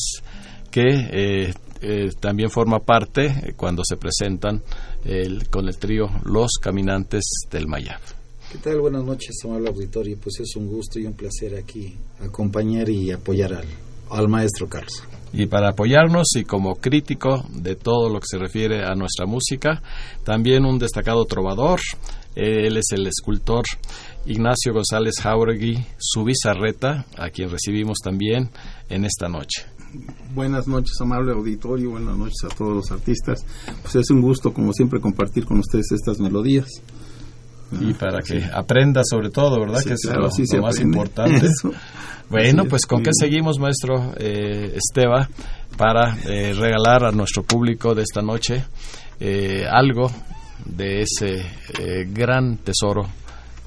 que 0.72 0.82
eh, 0.88 1.54
eh, 1.82 2.10
también 2.22 2.50
forma 2.50 2.80
parte 2.80 3.26
eh, 3.26 3.54
cuando 3.58 3.84
se 3.86 3.98
presentan 3.98 4.62
el- 5.04 5.50
con 5.50 5.68
el 5.68 5.78
trío 5.78 6.06
Los 6.24 6.52
Caminantes 6.62 7.24
del 7.52 7.68
Mayab. 7.68 8.00
¿Qué 8.50 8.60
tal? 8.60 8.80
Buenas 8.80 9.04
noches, 9.04 9.36
amable 9.44 9.68
auditorio. 9.70 10.18
Pues 10.24 10.40
es 10.40 10.56
un 10.56 10.68
gusto 10.68 11.00
y 11.00 11.06
un 11.06 11.14
placer 11.14 11.56
aquí 11.58 11.98
acompañar 12.22 12.88
y 12.90 13.12
apoyar 13.12 13.54
al, 13.56 13.66
al 14.10 14.28
maestro 14.30 14.70
Carlos. 14.70 15.04
Y 15.34 15.48
para 15.48 15.70
apoyarnos 15.70 16.28
y 16.36 16.44
como 16.44 16.76
crítico 16.76 17.44
de 17.50 17.76
todo 17.76 18.08
lo 18.08 18.20
que 18.20 18.28
se 18.30 18.38
refiere 18.38 18.86
a 18.86 18.94
nuestra 18.94 19.26
música, 19.26 19.82
también 20.24 20.64
un 20.64 20.78
destacado 20.78 21.26
trovador. 21.26 21.80
Eh, 22.36 22.68
Él 22.68 22.78
es 22.78 22.86
el 22.92 23.08
escultor 23.08 23.66
Ignacio 24.26 24.74
González 24.74 25.16
Jauregui 25.22 25.86
Subizarreta, 25.98 27.06
a 27.18 27.30
quien 27.30 27.50
recibimos 27.50 27.98
también 28.04 28.50
en 28.90 29.06
esta 29.06 29.28
noche. 29.28 29.66
Buenas 30.34 30.68
noches, 30.68 30.94
amable 31.02 31.34
auditorio, 31.34 31.92
buenas 31.92 32.18
noches 32.18 32.44
a 32.46 32.56
todos 32.56 32.74
los 32.74 32.92
artistas. 32.92 33.46
Pues 33.82 33.96
es 33.96 34.10
un 34.10 34.22
gusto, 34.22 34.54
como 34.54 34.72
siempre, 34.74 35.00
compartir 35.00 35.46
con 35.46 35.60
ustedes 35.60 35.92
estas 35.92 36.20
melodías. 36.20 36.68
Y 37.82 37.94
para 37.94 38.22
que 38.22 38.44
aprenda 38.54 39.02
sobre 39.04 39.30
todo, 39.30 39.60
¿verdad? 39.60 39.80
Sí, 39.80 39.90
que 39.90 39.94
es 39.94 40.02
claro, 40.04 40.22
lo, 40.22 40.28
más 40.28 40.76
aprende. 40.76 40.82
importante. 40.82 41.46
Eso. 41.46 41.72
Bueno, 42.30 42.66
pues 42.66 42.86
con 42.86 43.04
qué 43.04 43.12
seguimos, 43.14 43.60
maestro 43.60 44.14
eh, 44.18 44.76
Esteba, 44.76 45.30
para 45.78 46.18
eh, 46.26 46.54
regalar 46.54 47.06
a 47.06 47.12
nuestro 47.12 47.44
público 47.44 47.94
de 47.94 48.04
esta 48.04 48.22
noche 48.22 48.64
eh, 49.20 49.66
algo 49.70 50.12
de 50.66 51.02
ese 51.02 51.36
eh, 51.80 52.06
gran 52.08 52.58
tesoro 52.58 53.04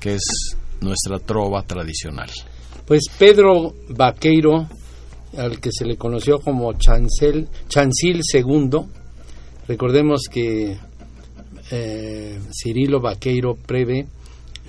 que 0.01 0.15
es 0.15 0.57
nuestra 0.81 1.19
trova 1.19 1.63
tradicional. 1.63 2.31
Pues 2.87 3.05
Pedro 3.19 3.75
Vaqueiro, 3.89 4.69
al 5.37 5.61
que 5.61 5.71
se 5.73 5.85
le 5.85 5.97
conoció 5.97 6.39
como 6.39 6.73
Chancel, 6.75 7.49
Chancil 7.69 8.21
II, 8.33 8.79
recordemos 9.67 10.23
que 10.31 10.77
eh, 11.71 12.39
Cirilo 12.53 13.01
Vaqueiro 13.01 13.57
Preve 13.57 14.07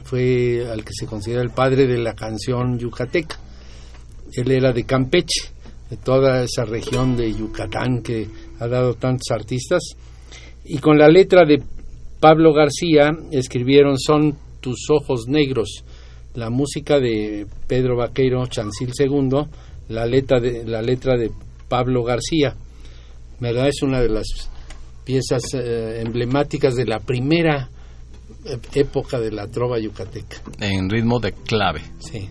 fue 0.04 0.66
al 0.70 0.84
que 0.84 0.94
se 0.94 1.06
considera 1.06 1.42
el 1.42 1.50
padre 1.50 1.86
de 1.86 1.98
la 1.98 2.14
canción 2.14 2.80
yucateca. 2.80 3.38
Él 4.34 4.52
era 4.52 4.72
de 4.72 4.86
Campeche, 4.86 5.50
de 5.90 5.98
toda 5.98 6.44
esa 6.44 6.66
región 6.66 7.16
de 7.16 7.34
Yucatán 7.34 8.02
que 8.02 8.28
ha 8.60 8.68
dado 8.68 8.94
tantos 8.96 9.32
artistas. 9.32 9.82
Y 10.66 10.80
con 10.80 10.98
la 10.98 11.08
letra 11.08 11.46
de 11.46 11.62
Pablo 12.20 12.54
García 12.54 13.12
escribieron 13.32 13.98
Son 13.98 14.38
tus 14.60 14.90
ojos 14.90 15.28
negros, 15.28 15.84
la 16.36 16.50
música 16.50 17.00
de 17.00 17.46
Pedro 17.68 17.96
Vaqueiro 17.98 18.46
Chancil 18.48 18.92
II, 18.98 19.46
la 19.90 20.06
letra 20.06 20.40
de, 20.40 20.66
la 20.66 20.82
letra 20.82 21.18
de 21.18 21.32
Pablo 21.68 22.04
García. 22.04 22.56
¿Verdad? 23.40 23.68
Es 23.68 23.82
una 23.84 24.02
de 24.02 24.10
las 24.10 24.50
piezas 25.08 25.42
eh, 25.54 26.02
emblemáticas 26.06 26.76
de 26.76 26.86
la 26.86 27.00
primera 27.00 27.70
eh, 28.44 28.58
época 28.74 29.18
de 29.22 29.32
la 29.32 29.48
trova 29.48 29.80
yucateca. 29.80 30.42
En 30.60 30.90
ritmo 30.90 31.22
de 31.22 31.32
clave. 31.32 31.82
Sí. 32.00 32.30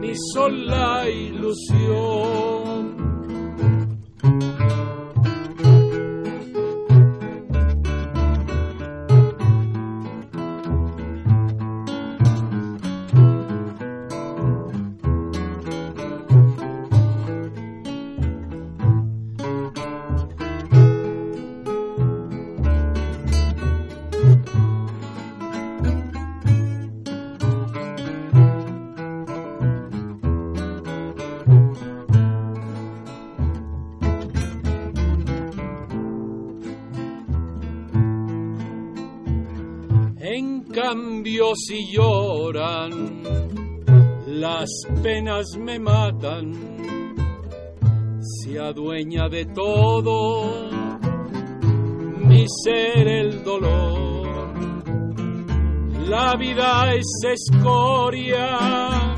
mi 0.00 0.14
sola 0.32 1.06
ilusión. 1.06 2.75
Cambio 41.46 41.54
si 41.54 41.86
lloran, 41.92 43.22
las 44.26 44.68
penas 45.02 45.46
me 45.58 45.78
matan, 45.78 46.52
se 48.20 48.58
adueña 48.58 49.28
de 49.28 49.44
todo 49.46 50.68
mi 52.26 52.46
ser 52.64 53.06
el 53.08 53.44
dolor. 53.44 54.26
La 56.08 56.34
vida 56.36 56.94
es 56.94 57.06
escoria 57.32 59.16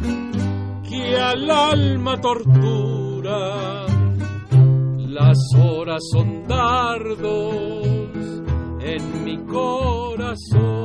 que 0.89 1.17
al 1.17 1.51
alma 1.51 2.21
tortura, 2.21 3.87
las 4.99 5.39
horas 5.59 6.03
son 6.13 6.47
dardos 6.47 7.87
en 8.81 9.25
mi 9.25 9.37
corazón. 9.47 10.78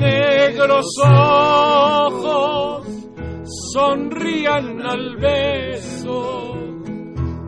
Negros 0.00 0.86
ojos 1.04 2.86
sonrían 3.72 4.80
al 4.82 5.16
beso 5.16 6.54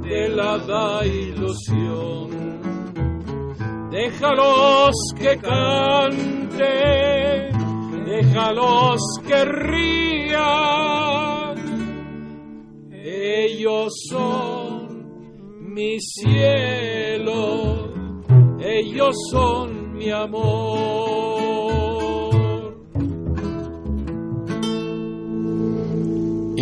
de 0.03 0.29
la 0.29 0.59
ilusión. 1.05 2.31
Déjalos 3.91 4.95
que 5.19 5.37
canten, 5.39 6.59
déjalos 8.05 9.01
que 9.27 9.45
rían. 9.45 10.77
Ellos 12.93 13.93
son 14.11 15.07
mi 15.75 15.99
cielo, 16.01 17.89
ellos 18.61 19.15
son 19.31 19.95
mi 19.95 20.11
amor. 20.11 21.56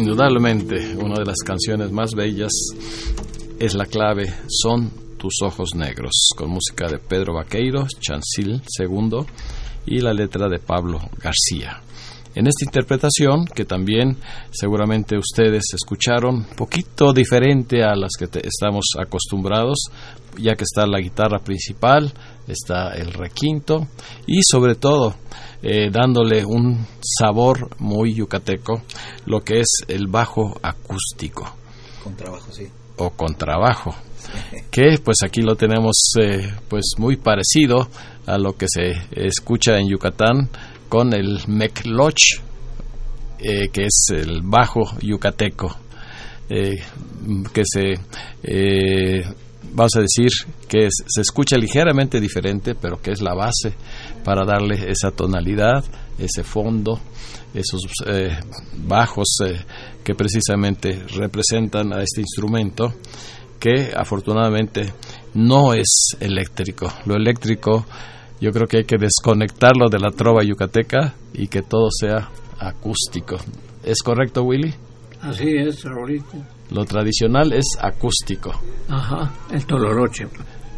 Indudablemente, 0.05 0.99
una 0.99 1.15
de 1.15 1.25
las 1.25 1.39
canciones 1.47 1.91
más 1.91 2.11
bellas 2.15 2.53
es 3.59 3.75
la 3.75 3.87
clave 3.87 4.31
Son 4.49 4.91
tus 5.17 5.41
ojos 5.41 5.75
negros, 5.75 6.29
con 6.37 6.51
música 6.51 6.89
de 6.89 6.99
Pedro 6.99 7.33
Vaqueiro, 7.33 7.87
Chancil 8.01 8.61
II 8.79 9.25
y 9.87 10.01
la 10.01 10.13
letra 10.13 10.47
de 10.51 10.59
Pablo 10.59 11.01
García. 11.17 11.81
En 12.35 12.47
esta 12.49 12.65
interpretación, 12.65 13.45
que 13.47 13.65
también 13.65 14.17
seguramente 14.51 15.17
ustedes 15.17 15.63
escucharon, 15.73 16.45
poquito 16.57 17.13
diferente 17.13 17.83
a 17.85 17.95
las 17.95 18.13
que 18.19 18.27
te- 18.27 18.47
estamos 18.47 18.87
acostumbrados, 19.01 19.79
ya 20.39 20.55
que 20.57 20.65
está 20.65 20.87
la 20.87 20.99
guitarra 21.01 21.39
principal, 21.39 22.13
está 22.49 22.95
el 22.95 23.13
requinto 23.13 23.87
y 24.27 24.41
sobre 24.43 24.75
todo 24.75 25.15
eh, 25.63 25.91
dándole 25.93 26.45
un 26.45 26.85
sabor 27.01 27.71
muy 27.79 28.15
yucateco, 28.15 28.83
lo 29.27 29.41
que 29.43 29.61
es 29.61 29.69
el 29.89 30.09
bajo 30.09 30.59
acústico 30.63 31.57
Con 32.03 32.17
trabajo, 32.17 32.53
sí. 32.53 32.67
o 32.97 33.11
contrabajo 33.11 33.95
que 34.71 34.99
pues 35.05 35.19
aquí 35.25 35.43
lo 35.43 35.55
tenemos 35.55 35.97
eh, 36.21 36.53
pues 36.69 36.85
muy 36.99 37.17
parecido 37.17 37.89
a 38.27 38.39
lo 38.39 38.57
que 38.57 38.67
se 38.69 38.93
escucha 39.13 39.79
en 39.79 39.89
Yucatán 39.89 40.49
con 40.89 41.13
el 41.13 41.41
mecloch 41.47 42.41
eh, 43.39 43.69
que 43.73 43.87
es 43.87 44.07
el 44.11 44.43
bajo 44.43 44.99
yucateco 45.01 45.77
eh, 46.49 46.83
que 47.53 47.63
se 47.65 47.95
eh, 48.43 49.25
vamos 49.73 49.97
a 49.97 50.01
decir 50.01 50.31
que 50.69 50.89
se 50.91 51.21
escucha 51.21 51.57
ligeramente 51.57 52.21
diferente 52.21 52.75
pero 52.75 53.01
que 53.01 53.13
es 53.13 53.21
la 53.21 53.35
base 53.35 53.75
para 54.25 54.45
darle 54.45 54.91
esa 54.91 55.11
tonalidad 55.11 55.85
ese 56.19 56.43
fondo 56.45 57.01
esos 57.55 57.83
bajos 58.79 59.39
que 60.03 60.15
precisamente 60.15 61.05
representan 61.15 61.93
a 61.93 62.03
este 62.03 62.21
instrumento 62.21 62.95
que 63.65 63.93
afortunadamente 63.97 64.93
no 65.35 65.73
es 65.73 66.17
eléctrico. 66.21 66.93
Lo 67.07 67.15
eléctrico 67.15 67.87
yo 68.41 68.51
creo 68.51 68.67
que 68.67 68.79
hay 68.79 68.85
que 68.85 68.99
desconectarlo 68.99 69.89
de 69.89 69.99
la 69.99 70.11
trova 70.11 70.43
yucateca 70.43 71.15
y 71.33 71.49
que 71.49 71.63
todo 71.63 71.89
sea 71.91 72.31
acústico. 72.59 73.37
¿Es 73.83 74.03
correcto, 74.03 74.43
Willy? 74.43 74.75
Así 75.21 75.57
es, 75.57 75.83
Raulito. 75.85 76.37
Lo 76.71 76.85
tradicional 76.85 77.53
es 77.53 77.77
acústico. 77.81 78.53
Ajá, 78.89 79.33
el 79.51 79.65
tololoche. 79.65 80.27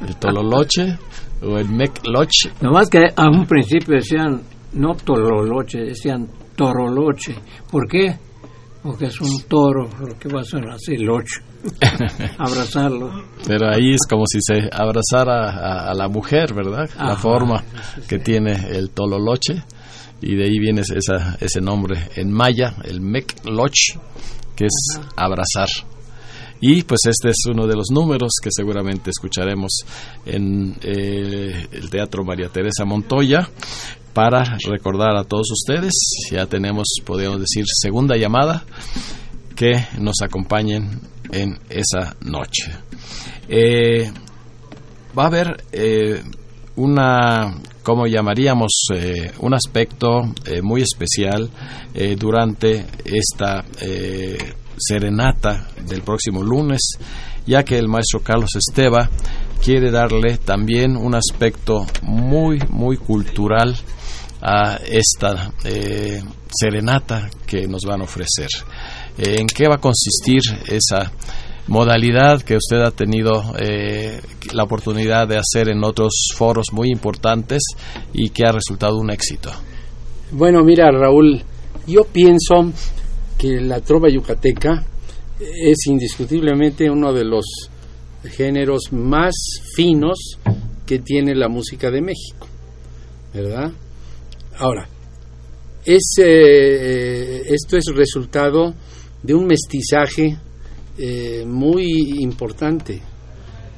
El 0.07 0.17
tololoche 0.17 0.99
o 1.43 1.59
el 1.59 1.69
mecloche. 1.69 2.53
Nomás 2.61 2.89
que 2.89 3.13
a 3.17 3.29
un 3.29 3.47
principio 3.47 3.95
decían 3.95 4.43
no 4.75 4.95
tololoche, 4.95 5.79
decían 5.79 6.29
toroloche. 6.55 7.35
¿Por 7.71 7.89
qué? 7.89 8.17
Porque 8.83 9.07
es 9.07 9.21
un 9.21 9.43
toro, 9.49 9.89
lo 10.01 10.19
que 10.19 10.29
va 10.29 10.43
a 10.43 10.45
ser 10.45 10.69
así, 10.69 10.97
locho. 10.97 11.41
Abrazarlo. 12.39 13.25
Pero 13.47 13.69
ahí 13.69 13.95
es 13.95 14.07
como 14.09 14.25
si 14.27 14.39
se 14.41 14.69
abrazara 14.73 15.51
a, 15.51 15.91
a 15.91 15.95
la 15.95 16.09
mujer, 16.09 16.55
¿verdad? 16.55 16.89
La 16.99 17.17
forma 17.17 17.63
que 18.09 18.19
tiene 18.19 18.53
el 18.71 18.91
tololoche. 18.91 19.63
Y 20.21 20.35
de 20.35 20.45
ahí 20.45 20.59
viene 20.59 20.81
esa, 20.81 21.37
ese 21.41 21.61
nombre 21.61 22.09
en 22.17 22.33
maya, 22.33 22.77
el 22.85 23.01
mecloch, 23.01 23.99
que 24.55 24.65
es 24.65 25.01
abrazar. 25.15 25.69
Y 26.61 26.83
pues 26.83 27.01
este 27.07 27.29
es 27.29 27.37
uno 27.51 27.67
de 27.67 27.77
los 27.77 27.91
números 27.91 28.33
que 28.43 28.49
seguramente 28.51 29.11
escucharemos 29.11 29.81
en 30.25 30.77
eh, 30.81 31.67
el 31.71 31.91
Teatro 31.91 32.25
María 32.25 32.49
Teresa 32.49 32.85
Montoya 32.87 33.49
para 34.15 34.57
recordar 34.67 35.17
a 35.17 35.25
todos 35.25 35.51
ustedes. 35.53 35.93
Ya 36.31 36.47
tenemos, 36.47 36.87
podríamos 37.05 37.41
decir, 37.41 37.65
segunda 37.67 38.17
llamada 38.17 38.65
que 39.55 39.87
nos 39.99 40.23
acompañen 40.23 41.01
en 41.33 41.59
esa 41.69 42.17
noche. 42.21 42.73
Eh, 43.49 44.11
va 45.17 45.25
a 45.25 45.27
haber 45.27 45.65
eh, 45.73 46.23
una, 46.77 47.55
¿cómo 47.83 48.07
llamaríamos? 48.07 48.89
Eh, 48.95 49.33
un 49.41 49.55
aspecto 49.55 50.23
muy 50.63 50.83
especial 50.83 51.49
durante 52.19 52.85
esta 53.05 53.65
serenata 54.77 55.69
del 55.87 56.03
próximo 56.03 56.43
lunes, 56.43 56.81
ya 57.47 57.63
que 57.65 57.79
el 57.79 57.89
maestro 57.89 58.21
Carlos 58.21 58.51
Esteva 58.57 59.09
quiere 59.65 59.91
darle 59.91 60.37
también 60.37 60.97
un 60.97 61.15
aspecto 61.15 61.87
muy, 62.03 62.59
muy 62.69 62.99
cultural 62.99 63.75
a 64.43 64.77
esta 64.87 65.51
serenata 66.51 67.31
que 67.47 67.67
nos 67.67 67.81
van 67.87 68.03
a 68.03 68.05
ofrecer. 68.05 68.49
¿En 69.19 69.47
qué 69.47 69.67
va 69.69 69.77
a 69.77 69.81
consistir 69.81 70.43
esa 70.69 71.11
modalidad 71.69 72.43
que 72.43 72.57
usted 72.57 72.79
ha 72.79 72.91
tenido 72.91 73.55
eh, 73.59 74.21
la 74.53 74.65
oportunidad 74.65 75.27
de 75.27 75.39
hacer 75.39 75.69
en 75.69 75.83
otros 75.85 76.29
foros 76.35 76.67
muy 76.73 76.91
importantes 76.91 77.63
y 78.13 78.31
que 78.31 78.45
ha 78.45 78.53
resultado 78.53 78.99
un 78.99 79.11
éxito? 79.11 79.51
Bueno, 80.33 80.63
mira, 80.65 80.91
Raúl, 80.91 81.43
yo 81.87 82.05
pienso 82.05 82.73
que 83.39 83.61
la 83.61 83.81
trova 83.81 84.09
yucateca 84.09 84.85
es 85.41 85.87
indiscutiblemente 85.87 86.91
uno 86.91 87.13
de 87.13 87.25
los 87.25 87.45
géneros 88.25 88.93
más 88.93 89.35
finos 89.75 90.39
que 90.85 90.99
tiene 90.99 91.35
la 91.35 91.49
música 91.49 91.91
de 91.91 92.01
México, 92.01 92.47
¿verdad? 93.33 93.73
Ahora, 94.59 94.89
es, 95.85 96.17
eh, 96.19 97.43
esto 97.49 97.77
es 97.77 97.85
resultado 97.95 98.75
de 99.23 99.35
un 99.35 99.47
mestizaje 99.47 100.37
eh, 100.99 101.45
muy 101.47 102.21
importante, 102.21 103.03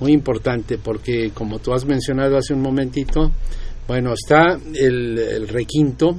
muy 0.00 0.12
importante, 0.12 0.78
porque 0.78 1.30
como 1.34 1.58
tú 1.58 1.72
has 1.72 1.84
mencionado 1.84 2.36
hace 2.36 2.54
un 2.54 2.62
momentito, 2.62 3.32
bueno, 3.88 4.12
está 4.12 4.58
el, 4.74 5.48
requinto 5.48 6.14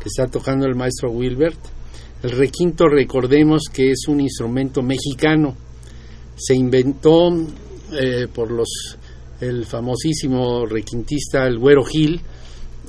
que 0.00 0.08
está 0.08 0.26
tocando 0.26 0.66
el 0.66 0.74
maestro 0.74 1.10
Wilbert. 1.10 1.58
El 2.22 2.32
requinto, 2.32 2.88
recordemos 2.88 3.62
que 3.72 3.92
es 3.92 4.08
un 4.08 4.20
instrumento 4.20 4.82
mexicano. 4.82 5.56
Se 6.36 6.54
inventó 6.54 7.30
eh, 7.92 8.26
por 8.32 8.50
los 8.50 8.98
el 9.40 9.64
famosísimo 9.64 10.66
requintista 10.66 11.46
el 11.46 11.58
Güero 11.58 11.84
Gil 11.84 12.20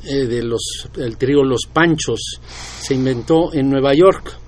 eh, 0.06 0.26
de 0.26 0.44
los 0.44 0.90
el 0.98 1.18
trío 1.18 1.44
Los 1.44 1.68
Panchos. 1.72 2.40
Se 2.82 2.96
inventó 2.96 3.54
en 3.54 3.70
Nueva 3.70 3.94
York. 3.94 4.43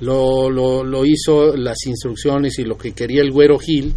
Lo, 0.00 0.50
lo, 0.50 1.04
hizo 1.04 1.56
las 1.56 1.78
instrucciones 1.86 2.58
y 2.58 2.64
lo 2.64 2.78
que 2.78 2.92
quería 2.92 3.22
el 3.22 3.32
Güero 3.32 3.58
Gil 3.58 3.94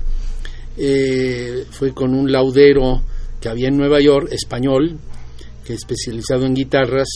eh, 0.77 1.65
fue 1.69 1.93
con 1.93 2.15
un 2.15 2.31
laudero 2.31 3.03
que 3.39 3.49
había 3.49 3.67
en 3.67 3.77
Nueva 3.77 3.99
York, 3.99 4.29
español, 4.31 4.97
que 5.65 5.73
especializado 5.73 6.45
en 6.45 6.53
guitarras, 6.53 7.07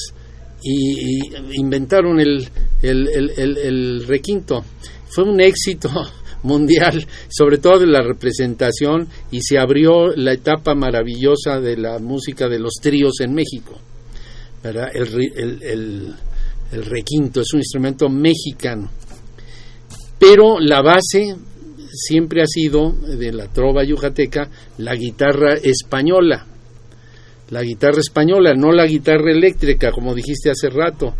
y, 0.61 1.17
y 1.17 1.19
inventaron 1.53 2.19
el, 2.19 2.47
el, 2.81 3.07
el, 3.09 3.57
el, 3.57 4.07
requinto. 4.07 4.63
Fue 5.09 5.23
un 5.23 5.39
éxito 5.39 5.89
mundial, 6.43 7.05
sobre 7.29 7.59
todo 7.59 7.79
de 7.79 7.87
la 7.87 8.01
representación, 8.01 9.07
y 9.31 9.41
se 9.41 9.59
abrió 9.59 10.07
la 10.15 10.33
etapa 10.33 10.73
maravillosa 10.73 11.59
de 11.59 11.77
la 11.77 11.99
música 11.99 12.47
de 12.47 12.59
los 12.59 12.73
tríos 12.81 13.19
en 13.19 13.33
México. 13.33 13.79
¿verdad? 14.65 14.89
El, 14.95 16.15
el- 16.71 16.85
requinto 16.85 17.41
es 17.41 17.53
un 17.53 17.59
instrumento 17.59 18.09
mexicano. 18.09 18.89
Pero 20.19 20.59
la 20.59 20.81
base 20.81 21.35
siempre 21.91 22.41
ha 22.41 22.47
sido 22.47 22.91
de 22.91 23.31
la 23.31 23.47
trova 23.47 23.83
yucateca 23.83 24.49
la 24.77 24.95
guitarra 24.95 25.53
española. 25.55 26.45
La 27.49 27.61
guitarra 27.61 27.99
española, 27.99 28.53
no 28.55 28.71
la 28.71 28.85
guitarra 28.85 29.31
eléctrica, 29.31 29.91
como 29.91 30.15
dijiste 30.15 30.49
hace 30.49 30.69
rato. 30.69 31.13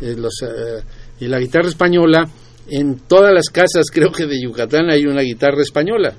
Eh, 0.00 0.16
eh, 0.16 0.82
y 1.20 1.26
la 1.26 1.38
guitarra 1.40 1.68
española, 1.68 2.28
en 2.68 3.00
todas 3.08 3.32
las 3.34 3.48
casas, 3.50 3.86
creo 3.92 4.12
que 4.12 4.26
de 4.26 4.40
Yucatán 4.40 4.90
hay 4.90 5.04
una 5.06 5.22
guitarra 5.22 5.62
española, 5.62 6.14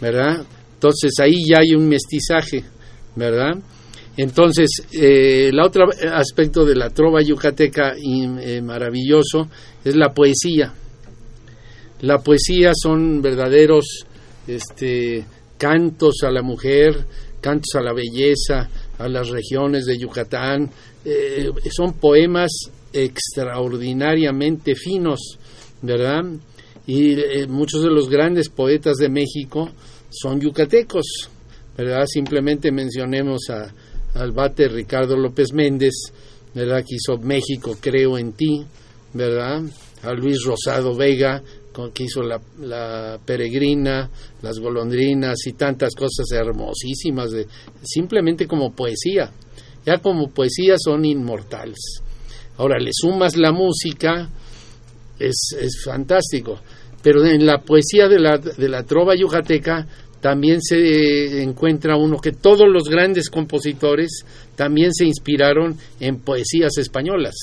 ¿verdad? 0.00 0.44
Entonces 0.74 1.12
ahí 1.20 1.44
ya 1.48 1.58
hay 1.60 1.74
un 1.74 1.88
mestizaje, 1.88 2.64
¿verdad? 3.14 3.56
Entonces, 4.16 4.70
eh, 4.92 5.48
el 5.48 5.60
otro 5.60 5.88
aspecto 6.12 6.64
de 6.64 6.74
la 6.74 6.90
trova 6.90 7.22
yucateca 7.22 7.94
y, 7.98 8.24
eh, 8.40 8.62
maravilloso 8.62 9.48
es 9.84 9.94
la 9.94 10.12
poesía. 10.14 10.72
La 12.00 12.18
poesía 12.18 12.72
son 12.74 13.20
verdaderos 13.20 14.06
este, 14.46 15.24
cantos 15.58 16.22
a 16.22 16.30
la 16.30 16.42
mujer, 16.42 16.94
cantos 17.40 17.74
a 17.74 17.82
la 17.82 17.92
belleza, 17.92 18.68
a 18.98 19.08
las 19.08 19.28
regiones 19.28 19.86
de 19.86 19.98
Yucatán. 19.98 20.70
eh, 21.04 21.50
son 21.70 21.92
poemas 21.94 22.50
extraordinariamente 22.92 24.74
finos, 24.74 25.38
¿verdad? 25.82 26.24
Y 26.86 27.12
eh, 27.12 27.46
muchos 27.46 27.82
de 27.82 27.90
los 27.90 28.08
grandes 28.08 28.48
poetas 28.48 28.96
de 28.96 29.08
México 29.08 29.70
son 30.10 30.40
yucatecos, 30.40 31.28
¿verdad? 31.76 32.06
Simplemente 32.06 32.72
mencionemos 32.72 33.50
a, 33.50 33.72
al 34.16 34.32
bate 34.32 34.68
Ricardo 34.68 35.16
López 35.16 35.52
Méndez, 35.52 35.94
¿verdad? 36.54 36.84
Que 36.86 36.96
hizo 36.96 37.18
México, 37.18 37.76
creo 37.80 38.18
en 38.18 38.32
ti, 38.32 38.64
¿verdad? 39.12 39.62
A 40.02 40.12
Luis 40.12 40.42
Rosado 40.44 40.94
Vega, 40.94 41.42
con- 41.72 41.92
que 41.92 42.04
hizo 42.04 42.22
la, 42.22 43.18
Peregrina, 43.24 44.08
las 44.42 44.58
golondrinas 44.58 45.46
y 45.46 45.52
tantas 45.52 45.94
cosas 45.94 46.30
hermosísimas, 46.32 47.30
de, 47.30 47.46
simplemente 47.82 48.46
como 48.46 48.72
poesía. 48.72 49.30
Ya 49.84 49.98
como 49.98 50.28
poesía 50.30 50.76
son 50.78 51.04
inmortales. 51.04 52.00
Ahora 52.56 52.78
le 52.78 52.90
sumas 52.92 53.36
la 53.36 53.52
música, 53.52 54.28
es, 55.18 55.54
es 55.60 55.82
fantástico. 55.84 56.58
Pero 57.02 57.24
en 57.24 57.46
la 57.46 57.58
poesía 57.58 58.08
de 58.08 58.18
la, 58.18 58.38
de 58.38 58.68
la 58.68 58.82
trova 58.82 59.14
yucateca 59.14 59.86
también 60.20 60.60
se 60.60 61.42
encuentra 61.42 61.96
uno 61.96 62.18
que 62.18 62.32
todos 62.32 62.66
los 62.68 62.88
grandes 62.88 63.30
compositores 63.30 64.24
también 64.54 64.92
se 64.92 65.04
inspiraron 65.04 65.76
en 66.00 66.18
poesías 66.18 66.78
españolas, 66.78 67.34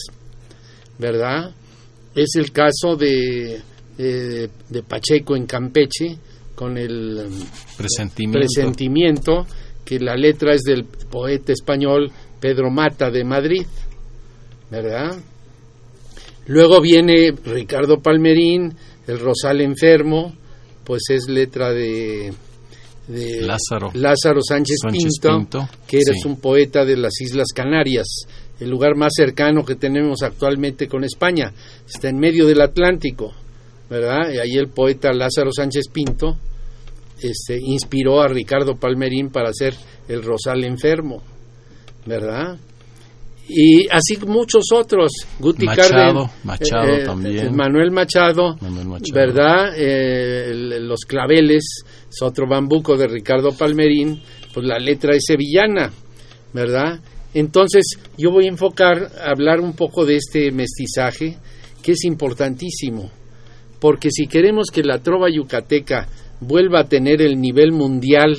¿verdad? 0.97 1.53
Es 2.15 2.35
el 2.35 2.51
caso 2.51 2.95
de, 2.95 3.61
de 3.97 4.83
Pacheco 4.87 5.35
en 5.35 5.45
Campeche, 5.45 6.17
con 6.55 6.77
el 6.77 7.27
mm, 7.29 7.77
Presentimiento. 7.77 8.39
presentimiento, 8.39 9.47
que 9.83 9.99
la 9.99 10.15
letra 10.15 10.53
es 10.53 10.61
del 10.61 10.85
poeta 10.85 11.51
español 11.51 12.11
Pedro 12.39 12.69
Mata 12.69 13.09
de 13.09 13.23
Madrid, 13.23 13.65
¿verdad? 14.69 15.17
Luego 16.47 16.81
viene 16.81 17.33
Ricardo 17.43 18.01
Palmerín, 18.01 18.75
El 19.07 19.19
Rosal 19.19 19.61
Enfermo, 19.61 20.33
pues 20.83 21.03
es 21.09 21.29
letra 21.29 21.71
de, 21.71 22.33
de 23.07 23.41
Lázaro. 23.41 23.91
Lázaro 23.93 24.41
Sánchez, 24.41 24.77
Pinto, 24.89 25.37
Pinto, 25.37 25.69
que 25.87 25.97
eres 25.97 26.21
sí. 26.21 26.27
un 26.27 26.39
poeta 26.39 26.85
de 26.85 26.97
las 26.97 27.19
Islas 27.21 27.47
Canarias, 27.53 28.07
el 28.59 28.69
lugar 28.69 28.95
más 28.95 29.13
cercano 29.15 29.65
que 29.65 29.75
tenemos 29.75 30.21
actualmente 30.23 30.87
con 30.87 31.03
España, 31.03 31.51
está 31.87 32.09
en 32.09 32.17
medio 32.17 32.47
del 32.47 32.61
Atlántico, 32.61 33.33
¿verdad? 33.89 34.31
Y 34.33 34.37
ahí 34.37 34.55
el 34.55 34.69
poeta 34.69 35.11
Lázaro 35.11 35.51
Sánchez 35.51 35.85
Pinto 35.91 36.37
este, 37.21 37.57
inspiró 37.61 38.21
a 38.21 38.27
Ricardo 38.27 38.75
Palmerín 38.75 39.29
para 39.29 39.49
hacer 39.49 39.73
El 40.07 40.23
Rosal 40.23 40.63
Enfermo, 40.63 41.21
¿verdad? 42.05 42.57
Y 43.47 43.87
así 43.89 44.17
muchos 44.25 44.65
otros, 44.73 45.11
Guti 45.37 45.65
Machado, 45.65 45.91
Carden, 45.91 46.29
Machado 46.43 47.03
también. 47.05 47.55
Manuel 47.55 47.91
Machado, 47.91 48.55
Manuel 48.61 48.87
Machado. 48.87 49.13
¿verdad? 49.13 49.73
Eh, 49.75 50.79
los 50.79 51.01
claveles, 51.01 51.83
otro 52.21 52.47
bambuco 52.47 52.95
de 52.95 53.07
Ricardo 53.07 53.51
Palmerín, 53.57 54.21
pues 54.53 54.65
la 54.65 54.77
letra 54.77 55.15
es 55.15 55.23
sevillana, 55.25 55.91
¿verdad? 56.53 56.99
Entonces 57.33 57.97
yo 58.17 58.31
voy 58.31 58.45
a 58.45 58.49
enfocar, 58.49 59.11
a 59.19 59.31
hablar 59.31 59.59
un 59.59 59.73
poco 59.73 60.05
de 60.05 60.17
este 60.17 60.51
mestizaje, 60.51 61.37
que 61.81 61.93
es 61.93 62.03
importantísimo, 62.05 63.09
porque 63.79 64.09
si 64.11 64.27
queremos 64.27 64.67
que 64.71 64.83
la 64.83 64.99
trova 64.99 65.29
yucateca 65.29 66.07
vuelva 66.39 66.81
a 66.81 66.87
tener 66.87 67.21
el 67.21 67.39
nivel 67.39 67.71
mundial 67.71 68.37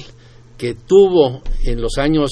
que 0.57 0.75
tuvo 0.75 1.43
en 1.65 1.81
los 1.81 1.99
años 1.99 2.31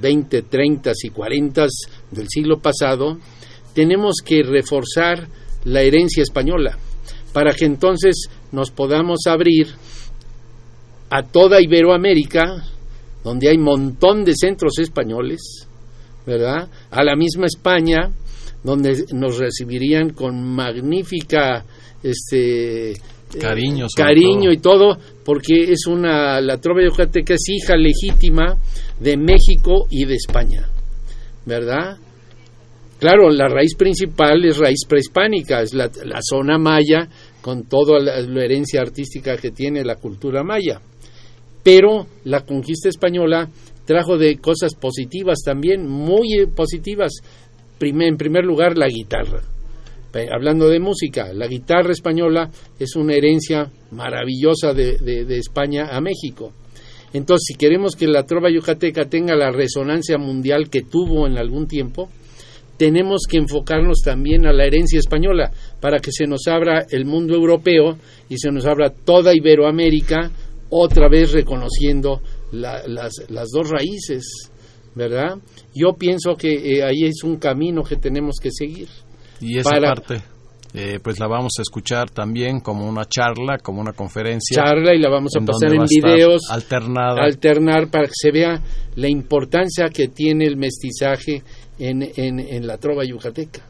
20, 0.00 0.42
30 0.42 0.92
y 1.02 1.10
40 1.10 1.66
del 2.10 2.28
siglo 2.28 2.58
pasado, 2.58 3.18
tenemos 3.74 4.16
que 4.24 4.42
reforzar 4.42 5.28
la 5.64 5.82
herencia 5.82 6.22
española 6.22 6.76
para 7.32 7.54
que 7.54 7.64
entonces 7.64 8.28
nos 8.50 8.70
podamos 8.70 9.20
abrir 9.26 9.68
a 11.10 11.22
toda 11.24 11.60
Iberoamérica, 11.60 12.64
donde 13.24 13.48
hay 13.48 13.58
montón 13.58 14.24
de 14.24 14.32
centros 14.34 14.78
españoles, 14.78 15.66
¿verdad? 16.24 16.68
A 16.90 17.02
la 17.02 17.16
misma 17.16 17.46
España, 17.46 18.12
donde 18.62 19.04
nos 19.12 19.38
recibirían 19.38 20.10
con 20.10 20.42
magnífica 20.54 21.64
este 22.02 22.94
Cariño, 23.38 23.86
sobre 23.88 24.08
cariño 24.08 24.50
todo. 24.50 24.52
y 24.52 24.56
todo, 24.58 24.98
porque 25.24 25.72
es 25.72 25.86
una 25.86 26.40
la 26.40 26.58
trova 26.58 26.82
yucateca 26.82 27.34
es 27.34 27.48
hija 27.48 27.76
legítima 27.76 28.56
de 28.98 29.16
México 29.16 29.86
y 29.88 30.04
de 30.04 30.14
España, 30.14 30.68
¿verdad? 31.46 31.96
Claro, 32.98 33.30
la 33.30 33.48
raíz 33.48 33.76
principal 33.76 34.44
es 34.44 34.58
raíz 34.58 34.84
prehispánica, 34.86 35.62
es 35.62 35.72
la, 35.74 35.90
la 36.04 36.18
zona 36.20 36.58
maya 36.58 37.08
con 37.40 37.64
toda 37.64 37.98
la, 38.00 38.20
la 38.20 38.44
herencia 38.44 38.80
artística 38.82 39.36
que 39.36 39.52
tiene 39.52 39.84
la 39.84 39.94
cultura 39.94 40.42
maya. 40.42 40.80
Pero 41.62 42.06
la 42.24 42.40
conquista 42.44 42.88
española 42.88 43.48
trajo 43.84 44.16
de 44.16 44.38
cosas 44.38 44.74
positivas 44.74 45.40
también, 45.44 45.86
muy 45.88 46.34
eh, 46.38 46.46
positivas. 46.46 47.12
En 47.80 48.16
primer 48.16 48.44
lugar, 48.44 48.76
la 48.76 48.88
guitarra. 48.88 49.40
Hablando 50.32 50.68
de 50.68 50.80
música, 50.80 51.32
la 51.32 51.46
guitarra 51.46 51.92
española 51.92 52.50
es 52.78 52.96
una 52.96 53.14
herencia 53.14 53.70
maravillosa 53.92 54.74
de- 54.74 54.98
de 54.98 55.38
España 55.38 55.88
a 55.90 56.00
México. 56.00 56.52
Entonces, 57.12 57.44
si 57.48 57.54
queremos 57.54 57.96
que 57.96 58.06
la 58.06 58.24
trova 58.24 58.50
yucateca 58.50 59.04
tenga 59.06 59.34
la 59.34 59.50
resonancia 59.50 60.18
mundial 60.18 60.68
que 60.68 60.82
tuvo 60.82 61.26
en 61.26 61.38
algún 61.38 61.66
tiempo, 61.66 62.08
tenemos 62.76 63.22
que 63.28 63.36
enfocarnos 63.38 64.00
también 64.04 64.46
a 64.46 64.52
la 64.52 64.64
herencia 64.64 64.98
española 64.98 65.50
para 65.80 65.98
que 65.98 66.12
se 66.12 66.26
nos 66.26 66.46
abra 66.48 66.86
el 66.90 67.04
mundo 67.04 67.34
europeo 67.34 67.96
y 68.28 68.38
se 68.38 68.50
nos 68.50 68.64
abra 68.66 68.90
toda 68.90 69.34
Iberoamérica, 69.34 70.30
otra 70.70 71.08
vez 71.08 71.32
reconociendo 71.32 72.20
la- 72.52 72.82
las, 72.86 73.12
las 73.28 73.48
dos 73.50 73.68
raíces, 73.70 74.50
¿verdad? 74.94 75.36
Yo 75.74 75.92
pienso 75.98 76.34
que 76.36 76.52
eh, 76.78 76.82
ahí 76.84 77.04
es 77.04 77.22
un 77.24 77.36
camino 77.36 77.82
que 77.82 77.96
tenemos 77.96 78.36
que 78.42 78.50
seguir. 78.50 78.88
Y 79.40 79.58
esa 79.58 79.70
para- 79.70 79.94
parte, 79.94 80.22
eh, 80.74 80.98
pues 81.02 81.18
la 81.18 81.26
vamos 81.26 81.52
a 81.58 81.62
escuchar 81.62 82.10
también 82.10 82.60
como 82.60 82.86
una 82.88 83.04
charla, 83.04 83.58
como 83.62 83.80
una 83.80 83.92
conferencia. 83.92 84.62
Charla 84.62 84.94
y 84.94 84.98
la 85.00 85.08
vamos 85.08 85.32
a 85.34 85.38
en 85.40 85.46
pasar 85.46 85.72
en 85.74 85.80
a 85.80 85.84
videos, 85.88 86.42
alternada. 86.50 87.22
alternar 87.24 87.90
para 87.90 88.06
que 88.06 88.12
se 88.14 88.30
vea 88.30 88.60
la 88.96 89.08
importancia 89.08 89.88
que 89.88 90.08
tiene 90.08 90.44
el 90.46 90.56
mestizaje 90.56 91.42
en, 91.78 92.02
en, 92.16 92.38
en 92.40 92.66
la 92.66 92.76
trova 92.78 93.04
yucateca. 93.04 93.62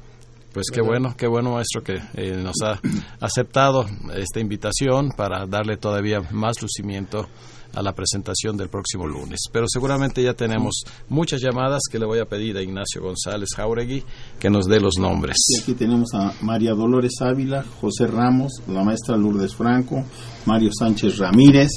Pues 0.53 0.67
qué 0.73 0.81
bueno, 0.81 1.15
qué 1.17 1.27
bueno 1.27 1.53
maestro 1.53 1.83
que 1.83 2.01
eh, 2.15 2.37
nos 2.43 2.57
ha 2.63 2.81
aceptado 3.21 3.87
esta 4.15 4.41
invitación 4.41 5.11
para 5.17 5.47
darle 5.47 5.77
todavía 5.77 6.21
más 6.33 6.61
lucimiento 6.61 7.29
a 7.75 7.83
la 7.83 7.95
presentación 7.95 8.57
del 8.57 8.69
próximo 8.69 9.07
lunes. 9.07 9.41
Pero 9.53 9.67
seguramente 9.69 10.23
ya 10.23 10.35
tenemos 10.35 10.83
muchas 11.09 11.41
llamadas 11.41 11.83
que 11.91 11.99
le 11.99 12.07
voy 12.07 12.19
a 12.19 12.25
pedir 12.25 12.57
a 12.57 12.63
Ignacio 12.63 13.01
González 13.01 13.51
Jauregui 13.57 14.03
que 14.39 14.51
nos 14.51 14.67
dé 14.67 14.81
los 14.81 14.95
nombres. 14.99 15.37
Y 15.49 15.61
aquí 15.61 15.75
tenemos 15.75 16.13
a 16.15 16.33
María 16.41 16.73
Dolores 16.73 17.13
Ávila, 17.21 17.65
José 17.81 18.07
Ramos, 18.07 18.63
la 18.69 18.83
maestra 18.83 19.17
Lourdes 19.17 19.55
Franco, 19.55 20.05
Mario 20.47 20.71
Sánchez 20.77 21.19
Ramírez, 21.19 21.71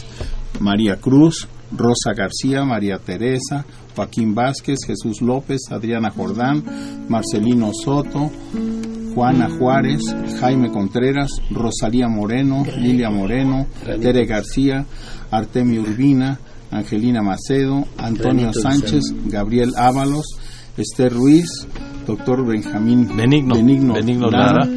María 0.59 0.95
Cruz, 0.97 1.47
Rosa 1.75 2.13
García, 2.15 2.63
María 2.63 2.99
Teresa, 2.99 3.65
Joaquín 3.95 4.33
Vázquez, 4.35 4.79
Jesús 4.85 5.21
López, 5.21 5.61
Adriana 5.71 6.09
Jordán, 6.11 6.63
Marcelino 7.09 7.71
Soto, 7.73 8.31
Juana 9.13 9.49
Juárez, 9.49 10.01
Jaime 10.39 10.71
Contreras, 10.71 11.31
Rosalía 11.51 12.07
Moreno, 12.07 12.63
Lilia 12.77 13.09
Moreno, 13.09 13.67
Tere 14.01 14.25
García, 14.25 14.85
Artemio 15.29 15.81
Urbina, 15.81 16.39
Angelina 16.71 17.21
Macedo, 17.21 17.85
Antonio 17.97 18.51
Sánchez, 18.53 19.03
Gabriel 19.25 19.73
Ábalos, 19.77 20.25
Esther 20.77 21.13
Ruiz, 21.13 21.67
doctor 22.07 22.45
Benjamín 22.45 23.15
Benigno, 23.15 23.55
Benigno 23.55 24.31
Lara. 24.31 24.67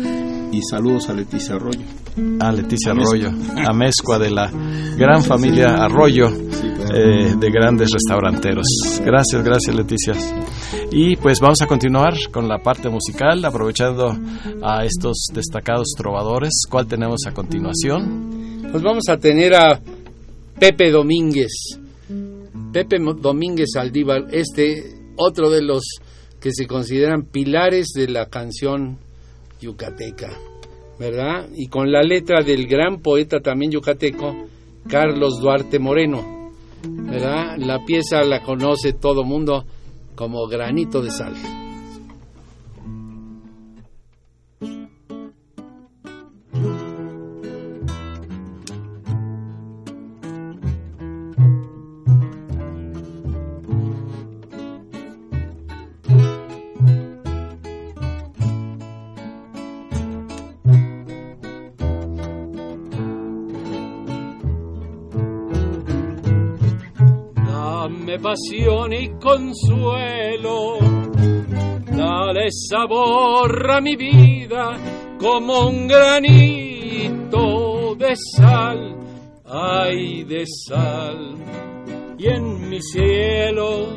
y 0.52 0.60
saludos 0.62 1.08
a 1.08 1.14
Leticia 1.14 1.54
Arroyo. 1.54 2.05
A 2.40 2.52
Leticia 2.52 2.92
Arroyo, 2.92 3.30
a 3.56 3.72
mezcua 3.74 4.18
de 4.18 4.30
la 4.30 4.50
gran 4.96 5.22
familia 5.22 5.74
Arroyo, 5.74 6.28
eh, 6.28 7.34
de 7.38 7.50
grandes 7.50 7.90
restauranteros. 7.92 8.66
Gracias, 9.04 9.42
gracias 9.42 9.74
Leticia. 9.74 10.14
Y 10.90 11.16
pues 11.16 11.40
vamos 11.40 11.60
a 11.62 11.66
continuar 11.66 12.14
con 12.30 12.48
la 12.48 12.58
parte 12.58 12.88
musical, 12.88 13.44
aprovechando 13.44 14.16
a 14.62 14.84
estos 14.84 15.26
destacados 15.32 15.88
trovadores. 15.96 16.52
¿Cuál 16.70 16.86
tenemos 16.86 17.20
a 17.26 17.32
continuación? 17.32 18.68
Pues 18.70 18.82
vamos 18.82 19.08
a 19.08 19.16
tener 19.18 19.54
a 19.54 19.80
Pepe 20.58 20.90
Domínguez. 20.90 21.52
Pepe 22.72 22.98
Domínguez 22.98 23.70
Aldívar, 23.76 24.26
este 24.32 24.96
otro 25.16 25.50
de 25.50 25.62
los 25.62 25.82
que 26.40 26.50
se 26.52 26.66
consideran 26.66 27.24
pilares 27.24 27.88
de 27.94 28.08
la 28.08 28.26
canción 28.26 28.98
yucateca, 29.60 30.30
¿verdad? 30.98 31.48
Y 31.54 31.68
con 31.68 31.90
la 31.90 32.02
letra 32.02 32.42
del 32.42 32.66
gran 32.66 33.00
poeta 33.00 33.40
también 33.40 33.72
yucateco, 33.72 34.34
Carlos 34.88 35.40
Duarte 35.40 35.78
Moreno, 35.78 36.52
¿verdad? 36.84 37.56
La 37.58 37.84
pieza 37.84 38.22
la 38.22 38.42
conoce 38.42 38.92
todo 38.92 39.24
mundo 39.24 39.64
como 40.14 40.46
Granito 40.46 41.02
de 41.02 41.10
Sal. 41.10 41.34
Y 68.38 69.08
consuelo, 69.18 70.76
dale 71.86 72.50
sabor 72.50 73.70
a 73.70 73.80
mi 73.80 73.96
vida 73.96 74.76
como 75.18 75.68
un 75.68 75.88
granito 75.88 76.34
de 77.96 78.14
sal, 78.14 78.94
ay 79.46 80.24
de 80.24 80.44
sal, 80.46 81.34
y 82.18 82.26
en 82.26 82.68
mi 82.68 82.78
cielo 82.82 83.96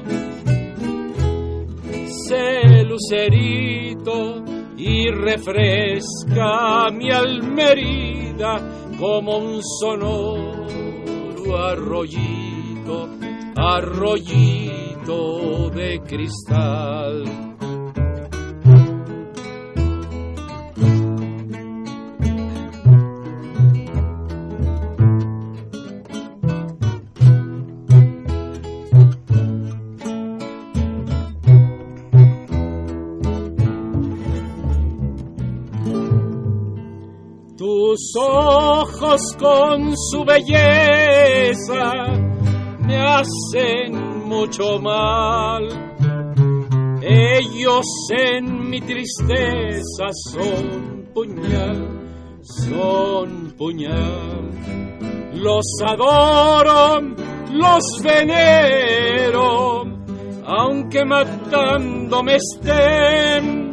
sé 2.30 2.86
lucerito 2.86 4.42
y 4.78 5.12
refresca 5.12 6.90
mi 6.94 7.12
almerida 7.12 8.58
como 8.98 9.38
un 9.38 9.60
sonoro 9.82 10.60
arroyito, 11.58 13.10
arroyito 13.60 15.20
de 15.72 16.00
cristal. 16.08 17.26
Tus 37.58 38.14
ojos 38.16 39.36
con 39.38 39.98
su 39.98 40.24
belleza 40.24 42.19
me 42.90 42.98
hacen 42.98 44.28
mucho 44.28 44.80
mal. 44.80 45.64
Ellos 47.02 47.86
en 48.18 48.70
mi 48.70 48.82
tristeza 48.82 50.08
son 50.34 51.08
puñal, 51.14 51.88
son 52.42 53.54
puñal. 53.56 54.50
Los 55.36 55.66
adoro, 55.86 57.00
los 57.54 57.84
venero, 58.04 59.84
aunque 60.46 61.06
matándome 61.06 62.38
estén. 62.38 63.70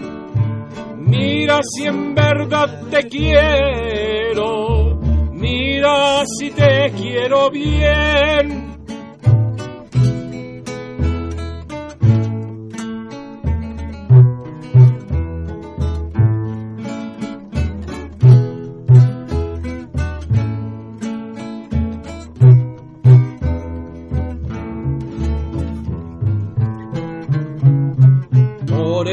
Mira 0.98 1.60
si 1.62 1.86
en 1.86 2.14
verdad 2.14 2.82
te 2.90 3.08
quiero, 3.08 5.00
mira 5.32 6.22
si 6.38 6.50
te 6.50 6.92
quiero 6.94 7.50
bien. 7.50 8.75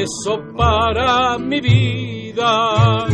Por 0.04 0.10
eso 0.10 0.36
para 0.58 1.38
mi 1.38 1.62
vida 1.62 3.08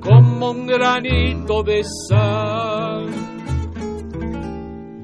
como 0.00 0.50
un 0.50 0.66
granito 0.66 1.62
de 1.62 1.84
sal. 2.08 3.06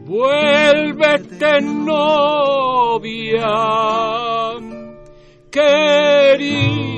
Vuélvete 0.06 1.60
novia, 1.60 3.46
querida, 5.52 6.95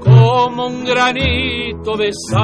como 0.00 0.66
un 0.66 0.84
granito 0.84 1.96
de 1.96 2.10
sal. 2.30 2.42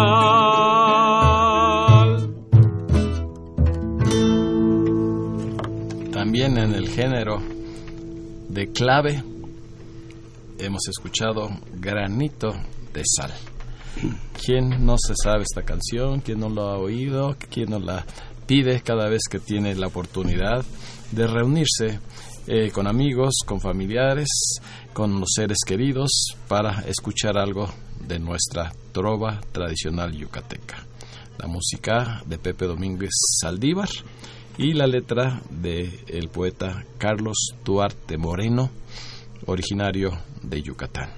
También 6.13 6.59
en 6.59 6.75
el 6.75 6.89
género 6.89 7.41
de 8.49 8.73
clave 8.73 9.23
hemos 10.59 10.89
escuchado 10.89 11.49
Granito 11.75 12.49
de 12.93 13.03
Sal. 13.05 13.33
¿Quién 14.45 14.85
no 14.85 14.97
se 14.99 15.15
sabe 15.15 15.43
esta 15.43 15.63
canción? 15.63 16.21
¿Quién 16.21 16.41
no 16.41 16.49
lo 16.49 16.63
ha 16.63 16.79
oído? 16.79 17.37
¿Quién 17.51 17.71
no 17.71 17.79
la 17.79 18.05
pide 18.47 18.81
cada 18.81 19.09
vez 19.09 19.23
que 19.31 19.39
tiene 19.39 19.75
la 19.75 19.89
oportunidad 19.89 20.65
de 21.13 21.27
reunirse 21.27 22.01
eh, 22.47 22.71
con 22.71 22.87
amigos, 22.87 23.35
con 23.45 23.61
familiares, 23.61 24.29
con 24.99 25.21
los 25.21 25.29
seres 25.33 25.59
queridos 25.65 26.11
para 26.49 26.81
escuchar 26.81 27.39
algo 27.39 27.73
de 28.05 28.19
nuestra 28.19 28.73
trova 28.91 29.41
tradicional 29.53 30.13
yucateca? 30.13 30.85
La 31.39 31.47
música 31.47 32.21
de 32.27 32.37
Pepe 32.37 32.67
Domínguez 32.67 33.13
Saldívar 33.41 33.89
y 34.57 34.73
la 34.73 34.89
letra 34.89 35.41
de 35.51 36.01
el 36.09 36.31
poeta 36.31 36.85
Carlos 36.99 37.51
Duarte 37.65 38.19
Moreno, 38.19 38.71
originario 39.47 40.19
de 40.43 40.63
Yucatán. 40.63 41.11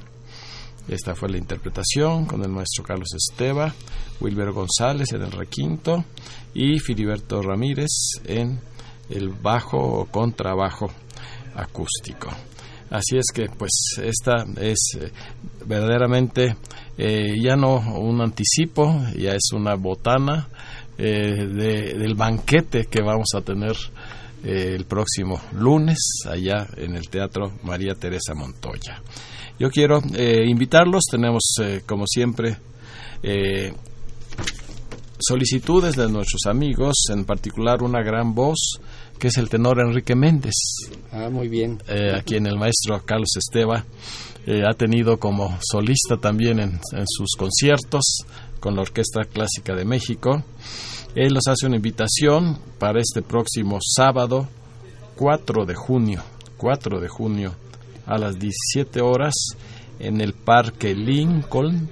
Esta 0.87 1.15
fue 1.15 1.31
la 1.31 1.39
interpretación 1.39 2.27
con 2.27 2.43
el 2.43 2.51
maestro 2.51 2.85
Carlos 2.85 3.09
Esteva, 3.15 3.73
Wilber 4.21 4.53
González 4.53 5.11
en 5.13 5.23
el 5.23 5.33
requinto 5.33 6.05
y 6.53 6.79
Filiberto 6.81 7.41
Ramírez 7.41 7.89
en 8.27 8.61
el 9.09 9.31
bajo 9.31 9.79
o 9.79 10.05
contrabajo 10.05 10.91
acústico. 11.55 12.29
Así 12.91 13.17
es 13.17 13.27
que 13.33 13.47
pues 13.57 13.71
esta 14.03 14.45
es 14.61 14.79
eh, 15.01 15.13
verdaderamente 15.65 16.57
eh, 16.99 17.37
ya 17.41 17.55
no 17.57 17.77
un 17.99 18.21
anticipo, 18.21 19.01
ya 19.17 19.33
es 19.33 19.53
una 19.53 19.75
botana 19.77 20.49
eh, 20.99 21.47
de- 21.47 21.95
del 21.99 22.15
banquete 22.17 22.87
que 22.87 23.01
vamos 23.01 23.29
a 23.37 23.41
tener 23.43 23.77
el 24.43 24.87
próximo 24.87 25.41
lunes 25.53 25.99
allá 26.27 26.67
en 26.77 26.97
el 26.97 27.09
Teatro 27.11 27.53
María 27.63 27.95
Teresa 27.95 28.35
Montoya. 28.35 29.01
Yo 29.59 29.71
quiero 29.71 30.01
invitarlos, 30.47 31.03
tenemos 31.11 31.43
como 31.87 32.07
siempre 32.07 32.57
solicitudes 35.19 35.97
de 35.97 36.09
nuestros 36.11 36.47
amigos, 36.47 36.95
en 37.11 37.27
particular 37.27 37.83
una 37.83 38.03
gran 38.03 38.35
voz 38.35 38.81
que 39.21 39.29
es 39.29 39.37
el 39.37 39.51
tenor 39.51 39.79
Enrique 39.81 40.17
Méndez. 40.17 40.55
Ah, 41.13 41.29
muy 41.31 41.49
bien. 41.49 41.81
Eh, 41.87 42.13
a 42.17 42.23
quien 42.23 42.47
el 42.47 42.57
maestro 42.57 43.01
Carlos 43.05 43.37
Esteva 43.37 43.85
eh, 44.47 44.63
ha 44.67 44.73
tenido 44.73 45.19
como 45.21 45.59
solista 45.61 46.17
también 46.17 46.59
en, 46.59 46.81
en, 46.93 47.05
sus 47.07 47.37
conciertos 47.39 48.25
con 48.59 48.75
la 48.75 48.81
Orquesta 48.81 49.25
Clásica 49.31 49.75
de 49.75 49.85
México. 49.85 50.43
Él 51.15 51.35
nos 51.35 51.47
hace 51.49 51.67
una 51.67 51.77
invitación 51.77 52.59
para 52.79 53.01
este 53.01 53.21
próximo 53.21 53.79
sábado 53.83 54.49
4 55.17 55.67
de 55.67 55.75
junio, 55.75 56.23
4 56.57 56.99
de 56.99 57.09
junio 57.09 57.55
a 58.07 58.17
las 58.17 58.39
17 58.39 59.03
horas 59.03 59.35
en 59.99 60.23
el 60.23 60.33
Parque 60.33 60.95
Lincoln 60.95 61.91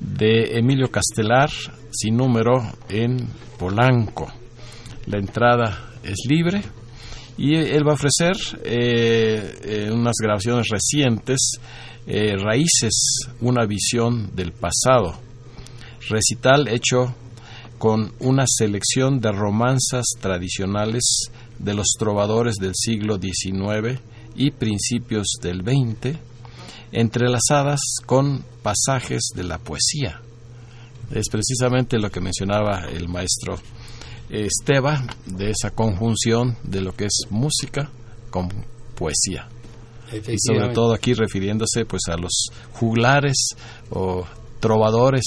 de 0.00 0.58
Emilio 0.58 0.90
Castelar, 0.90 1.50
sin 1.92 2.16
número, 2.16 2.64
en 2.88 3.28
Polanco. 3.58 4.26
La 5.06 5.18
entrada 5.18 5.91
es 6.02 6.18
libre 6.28 6.62
y 7.36 7.54
él 7.54 7.86
va 7.86 7.92
a 7.92 7.94
ofrecer 7.94 8.36
eh, 8.64 9.58
eh, 9.64 9.90
unas 9.90 10.16
grabaciones 10.20 10.68
recientes, 10.68 11.52
eh, 12.06 12.36
Raíces, 12.36 13.28
una 13.40 13.64
visión 13.64 14.34
del 14.34 14.52
pasado, 14.52 15.18
recital 16.08 16.68
hecho 16.68 17.14
con 17.78 18.12
una 18.20 18.44
selección 18.46 19.20
de 19.20 19.32
romanzas 19.32 20.04
tradicionales 20.20 21.30
de 21.58 21.74
los 21.74 21.88
trovadores 21.98 22.56
del 22.56 22.74
siglo 22.74 23.18
XIX 23.18 24.00
y 24.36 24.50
principios 24.50 25.26
del 25.40 25.62
XX, 25.62 26.16
entrelazadas 26.92 27.80
con 28.04 28.44
pasajes 28.62 29.30
de 29.34 29.44
la 29.44 29.58
poesía. 29.58 30.20
Es 31.10 31.28
precisamente 31.28 31.98
lo 31.98 32.10
que 32.10 32.20
mencionaba 32.20 32.86
el 32.90 33.08
maestro 33.08 33.58
Esteba, 34.32 35.04
de 35.26 35.50
esa 35.50 35.70
conjunción 35.70 36.56
de 36.64 36.80
lo 36.80 36.94
que 36.94 37.04
es 37.04 37.26
música 37.30 37.90
con 38.30 38.48
poesía. 38.96 39.48
Y 40.10 40.36
sobre 40.38 40.72
todo 40.72 40.94
aquí 40.94 41.14
refiriéndose 41.14 41.84
pues 41.86 42.02
a 42.08 42.16
los 42.16 42.48
juglares 42.72 43.36
o 43.90 44.24
trovadores 44.60 45.24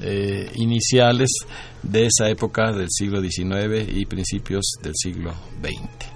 eh, 0.00 0.50
iniciales 0.54 1.30
de 1.82 2.06
esa 2.06 2.28
época 2.28 2.72
del 2.72 2.88
siglo 2.90 3.20
XIX 3.20 3.88
y 3.88 4.04
principios 4.06 4.64
del 4.82 4.92
siglo 4.94 5.32
XX. 5.62 6.06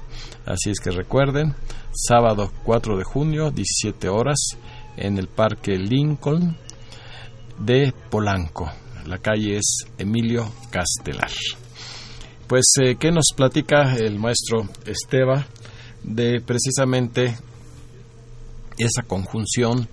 Así 0.46 0.70
es 0.70 0.80
que 0.80 0.90
recuerden, 0.90 1.54
sábado 1.92 2.50
4 2.64 2.98
de 2.98 3.04
junio, 3.04 3.50
17 3.50 4.08
horas, 4.08 4.38
en 4.96 5.18
el 5.18 5.28
Parque 5.28 5.76
Lincoln 5.76 6.56
de 7.58 7.92
Polanco. 8.10 8.70
La 9.06 9.18
calle 9.18 9.56
es 9.56 9.84
Emilio 9.98 10.50
Castelar. 10.70 11.30
Pues, 12.50 12.64
eh, 12.82 12.96
¿qué 12.98 13.12
nos 13.12 13.26
platica 13.36 13.94
el 13.96 14.18
maestro 14.18 14.68
Esteba 14.84 15.46
de 16.02 16.40
precisamente 16.40 17.36
esa 18.76 19.04
conjunción 19.06 19.86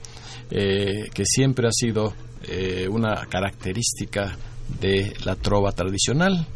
eh, 0.50 1.08
que 1.14 1.24
siempre 1.24 1.68
ha 1.68 1.72
sido 1.72 2.16
eh, 2.48 2.88
una 2.90 3.28
característica 3.28 4.36
de 4.82 5.14
la 5.24 5.36
trova 5.36 5.72
tradicional, 5.72 6.48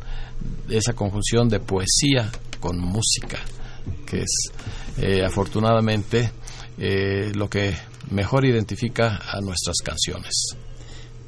esa 0.71 0.93
conjunción 0.93 1.47
de 1.49 1.59
poesía 1.59 2.31
con 2.59 2.79
música, 2.79 3.37
que 4.07 4.21
es 4.21 5.21
afortunadamente 5.23 6.31
lo 7.35 7.47
que 7.47 7.75
mejor 8.09 8.43
identifica 8.45 9.19
a 9.31 9.39
nuestras 9.39 9.77
canciones. 9.83 10.55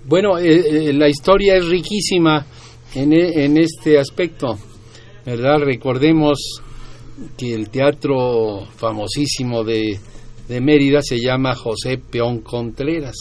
Bueno, 0.06 0.40
la 0.40 1.08
historia 1.08 1.58
es 1.58 1.68
riquísima 1.68 2.44
en, 2.96 3.14
en 3.14 3.58
este 3.58 4.00
aspecto, 4.00 4.58
¿verdad? 5.26 5.60
Recordemos 5.60 6.62
que 7.38 7.54
el 7.54 7.70
teatro 7.70 8.66
famosísimo 8.78 9.64
de, 9.64 10.00
de 10.48 10.62
Mérida 10.62 11.02
se 11.02 11.20
llama 11.20 11.56
José 11.56 11.98
Peón 11.98 12.40
Contreras. 12.40 13.16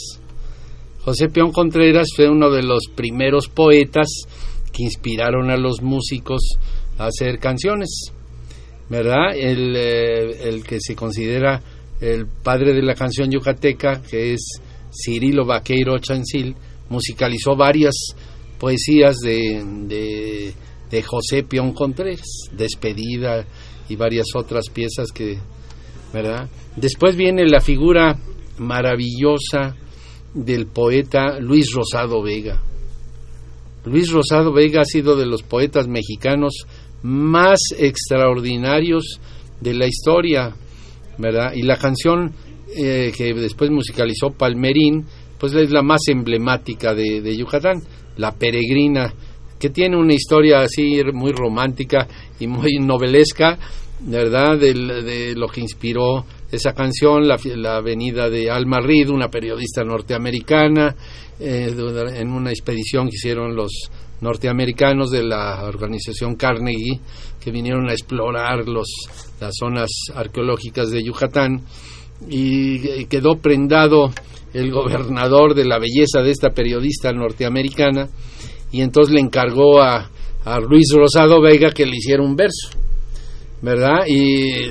José 1.05 1.29
Peón 1.29 1.53
Contreras 1.53 2.09
fue 2.14 2.29
uno 2.29 2.51
de 2.51 2.62
los 2.62 2.85
primeros 2.95 3.49
poetas 3.49 4.09
que 4.73 4.85
inspiraron 4.85 5.51
a 5.51 5.57
los 5.57 5.83
músicos 5.83 6.41
a 6.99 7.07
hacer 7.07 7.39
canciones, 7.39 8.12
¿verdad? 8.89 9.35
El, 9.35 9.77
eh, 9.77 10.49
el 10.49 10.64
que 10.64 10.79
se 10.81 10.95
considera 10.95 11.61
el 12.01 12.27
padre 12.27 12.73
de 12.73 12.83
la 12.83 12.95
canción 12.95 13.31
yucateca, 13.31 14.03
que 14.03 14.35
es 14.35 14.61
Cirilo 14.93 15.45
Vaqueiro 15.45 15.99
Chancil, 15.99 16.55
musicalizó 16.89 17.57
varias 17.57 17.95
poesías 18.62 19.16
de, 19.18 20.54
de, 20.88 21.02
José 21.02 21.42
Peón 21.42 21.72
Contreras, 21.72 22.22
Despedida 22.52 23.44
y 23.88 23.96
varias 23.96 24.28
otras 24.36 24.68
piezas 24.68 25.10
que, 25.10 25.36
¿verdad? 26.12 26.48
Después 26.76 27.16
viene 27.16 27.44
la 27.44 27.60
figura 27.60 28.16
maravillosa 28.58 29.74
del 30.32 30.68
poeta 30.68 31.40
Luis 31.40 31.72
Rosado 31.74 32.22
Vega. 32.22 32.62
Luis 33.84 34.12
Rosado 34.12 34.52
Vega 34.52 34.82
ha 34.82 34.84
sido 34.84 35.16
de 35.16 35.26
los 35.26 35.42
poetas 35.42 35.88
mexicanos 35.88 36.64
más 37.02 37.58
extraordinarios 37.76 39.18
de 39.60 39.74
la 39.74 39.88
historia, 39.88 40.54
¿verdad? 41.18 41.52
Y 41.56 41.62
la 41.62 41.78
canción 41.78 42.32
eh, 42.76 43.12
que 43.16 43.34
después 43.34 43.72
musicalizó 43.72 44.30
Palmerín, 44.30 45.04
pues 45.43 45.55
es 45.55 45.72
la 45.72 45.82
más 45.82 46.03
emblemática 46.07 46.95
de, 46.95 47.20
de, 47.20 47.36
Yucatán, 47.36 47.82
La 48.16 48.30
Peregrina, 48.30 49.12
que 49.59 49.70
tiene 49.70 49.97
una 49.97 50.14
historia 50.14 50.61
así 50.61 51.03
muy 51.12 51.32
romántica 51.32 52.07
y 52.38 52.47
muy 52.47 52.78
novelesca, 52.78 53.59
¿verdad? 54.03 54.57
De, 54.57 55.34
lo 55.34 55.49
que 55.49 55.61
inspiró 55.61 56.24
esa 56.49 56.74
canción, 56.74 57.26
la, 57.26 57.40
la 57.57 57.80
venida 57.80 58.30
de 58.30 58.53
Alma 58.53 58.78
Reed, 58.80 59.09
una 59.09 59.26
periodista 59.26 59.82
norteamericana, 59.82 60.95
eh, 61.40 61.74
en 62.14 62.30
una 62.30 62.51
expedición 62.51 63.09
que 63.09 63.16
hicieron 63.16 63.57
los 63.57 63.90
norteamericanos 64.20 65.11
de 65.11 65.24
la 65.24 65.64
organización 65.64 66.36
Carnegie, 66.36 67.01
que 67.40 67.51
vinieron 67.51 67.88
a 67.88 67.95
explorar 67.95 68.68
los, 68.68 68.86
las 69.40 69.57
zonas 69.59 69.90
arqueológicas 70.14 70.93
de 70.93 71.03
Yucatán, 71.03 71.64
y 72.29 73.05
quedó 73.07 73.37
prendado 73.37 74.11
el 74.53 74.70
gobernador 74.70 75.55
de 75.55 75.64
la 75.64 75.79
belleza 75.79 76.23
de 76.23 76.31
esta 76.31 76.51
periodista 76.51 77.12
norteamericana, 77.12 78.09
y 78.70 78.81
entonces 78.81 79.14
le 79.14 79.20
encargó 79.20 79.81
a, 79.81 80.11
a 80.45 80.61
Luis 80.61 80.93
Rosado 80.95 81.41
Vega 81.41 81.70
que 81.70 81.87
le 81.87 81.97
hiciera 81.97 82.23
un 82.23 82.37
verso 82.37 82.70
¿verdad? 83.62 84.07
Y 84.09 84.70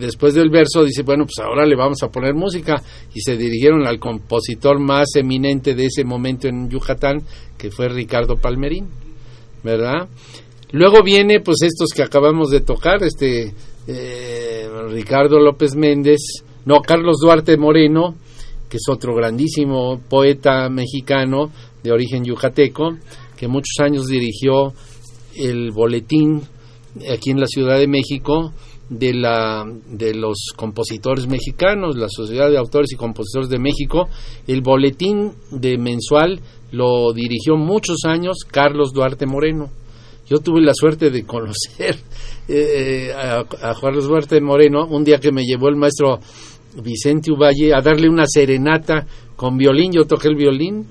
después 0.00 0.34
del 0.34 0.50
verso 0.50 0.84
dice, 0.84 1.02
bueno, 1.02 1.24
pues 1.24 1.38
ahora 1.38 1.64
le 1.64 1.76
vamos 1.76 2.02
a 2.02 2.08
poner 2.08 2.34
música. 2.34 2.82
Y 3.14 3.20
se 3.20 3.36
dirigieron 3.36 3.86
al 3.86 4.00
compositor 4.00 4.80
más 4.80 5.14
eminente 5.14 5.74
de 5.74 5.86
ese 5.86 6.04
momento 6.04 6.48
en 6.48 6.68
Yucatán, 6.68 7.22
que 7.56 7.70
fue 7.70 7.88
Ricardo 7.88 8.36
Palmerín, 8.36 8.88
¿verdad? 9.62 10.08
Luego 10.72 11.04
viene, 11.04 11.40
pues 11.40 11.62
estos 11.62 11.90
que 11.94 12.02
acabamos 12.02 12.50
de 12.50 12.60
tocar, 12.60 13.04
este 13.04 13.54
eh, 13.86 14.68
Ricardo 14.90 15.38
López 15.38 15.76
Méndez, 15.76 16.20
no, 16.64 16.80
Carlos 16.80 17.16
Duarte 17.20 17.56
Moreno, 17.56 18.14
que 18.68 18.78
es 18.78 18.84
otro 18.88 19.14
grandísimo 19.14 20.00
poeta 20.08 20.68
mexicano 20.68 21.50
de 21.82 21.92
origen 21.92 22.24
yucateco, 22.24 22.96
que 23.36 23.48
muchos 23.48 23.76
años 23.80 24.06
dirigió 24.06 24.72
el 25.36 25.70
boletín 25.72 26.42
aquí 27.12 27.30
en 27.30 27.40
la 27.40 27.46
Ciudad 27.46 27.78
de 27.78 27.88
México 27.88 28.52
de, 28.88 29.14
la, 29.14 29.64
de 29.86 30.14
los 30.14 30.52
compositores 30.56 31.26
mexicanos, 31.26 31.96
la 31.96 32.08
Sociedad 32.08 32.50
de 32.50 32.58
Autores 32.58 32.92
y 32.92 32.96
Compositores 32.96 33.48
de 33.48 33.58
México. 33.58 34.08
El 34.46 34.62
boletín 34.62 35.32
de 35.50 35.78
mensual 35.78 36.40
lo 36.72 37.12
dirigió 37.12 37.56
muchos 37.56 37.98
años 38.04 38.38
Carlos 38.50 38.92
Duarte 38.92 39.26
Moreno. 39.26 39.70
Yo 40.26 40.38
tuve 40.38 40.62
la 40.62 40.72
suerte 40.74 41.10
de 41.10 41.24
conocer 41.24 41.96
eh, 42.48 43.12
a, 43.14 43.40
a 43.40 43.74
Carlos 43.80 44.08
Duarte 44.08 44.40
Moreno 44.40 44.86
un 44.86 45.04
día 45.04 45.18
que 45.18 45.32
me 45.32 45.44
llevó 45.44 45.68
el 45.68 45.76
maestro 45.76 46.20
Vicente 46.82 47.30
Uvalle 47.30 47.72
a 47.74 47.80
darle 47.80 48.08
una 48.08 48.24
serenata 48.26 49.06
con 49.36 49.56
violín. 49.56 49.92
Yo 49.92 50.04
toqué 50.04 50.28
el 50.28 50.36
violín 50.36 50.86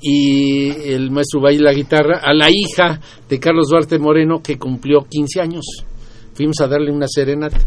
y 0.00 0.68
el 0.68 1.10
maestro 1.10 1.40
Valle 1.40 1.60
la 1.60 1.72
guitarra 1.72 2.20
a 2.22 2.34
la 2.34 2.50
hija 2.50 3.00
de 3.28 3.40
Carlos 3.40 3.68
Duarte 3.70 3.98
Moreno 3.98 4.42
que 4.42 4.58
cumplió 4.58 5.06
15 5.08 5.40
años. 5.40 5.64
Fuimos 6.34 6.60
a 6.60 6.66
darle 6.66 6.92
una 6.92 7.06
serenata, 7.08 7.58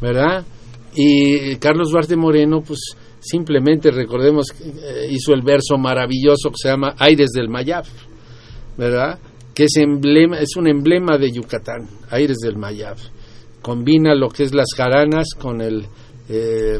¿verdad? 0.00 0.46
Y 0.94 1.56
Carlos 1.56 1.90
Duarte 1.90 2.16
Moreno, 2.16 2.62
pues 2.62 2.80
simplemente 3.20 3.90
recordemos, 3.90 4.46
eh, 4.60 5.08
hizo 5.10 5.34
el 5.34 5.42
verso 5.42 5.76
maravilloso 5.76 6.50
que 6.50 6.56
se 6.56 6.68
llama 6.68 6.94
Aires 6.98 7.30
del 7.34 7.48
Mayab, 7.48 7.84
¿verdad? 8.76 9.18
Que 9.52 9.64
es, 9.64 9.76
emblema, 9.76 10.38
es 10.38 10.56
un 10.56 10.68
emblema 10.68 11.18
de 11.18 11.32
Yucatán, 11.32 11.86
Aires 12.10 12.38
del 12.38 12.56
Mayab. 12.56 12.96
Combina 13.60 14.14
lo 14.14 14.28
que 14.28 14.44
es 14.44 14.54
las 14.54 14.68
jaranas 14.74 15.34
con 15.38 15.60
el, 15.60 15.84
eh, 16.28 16.78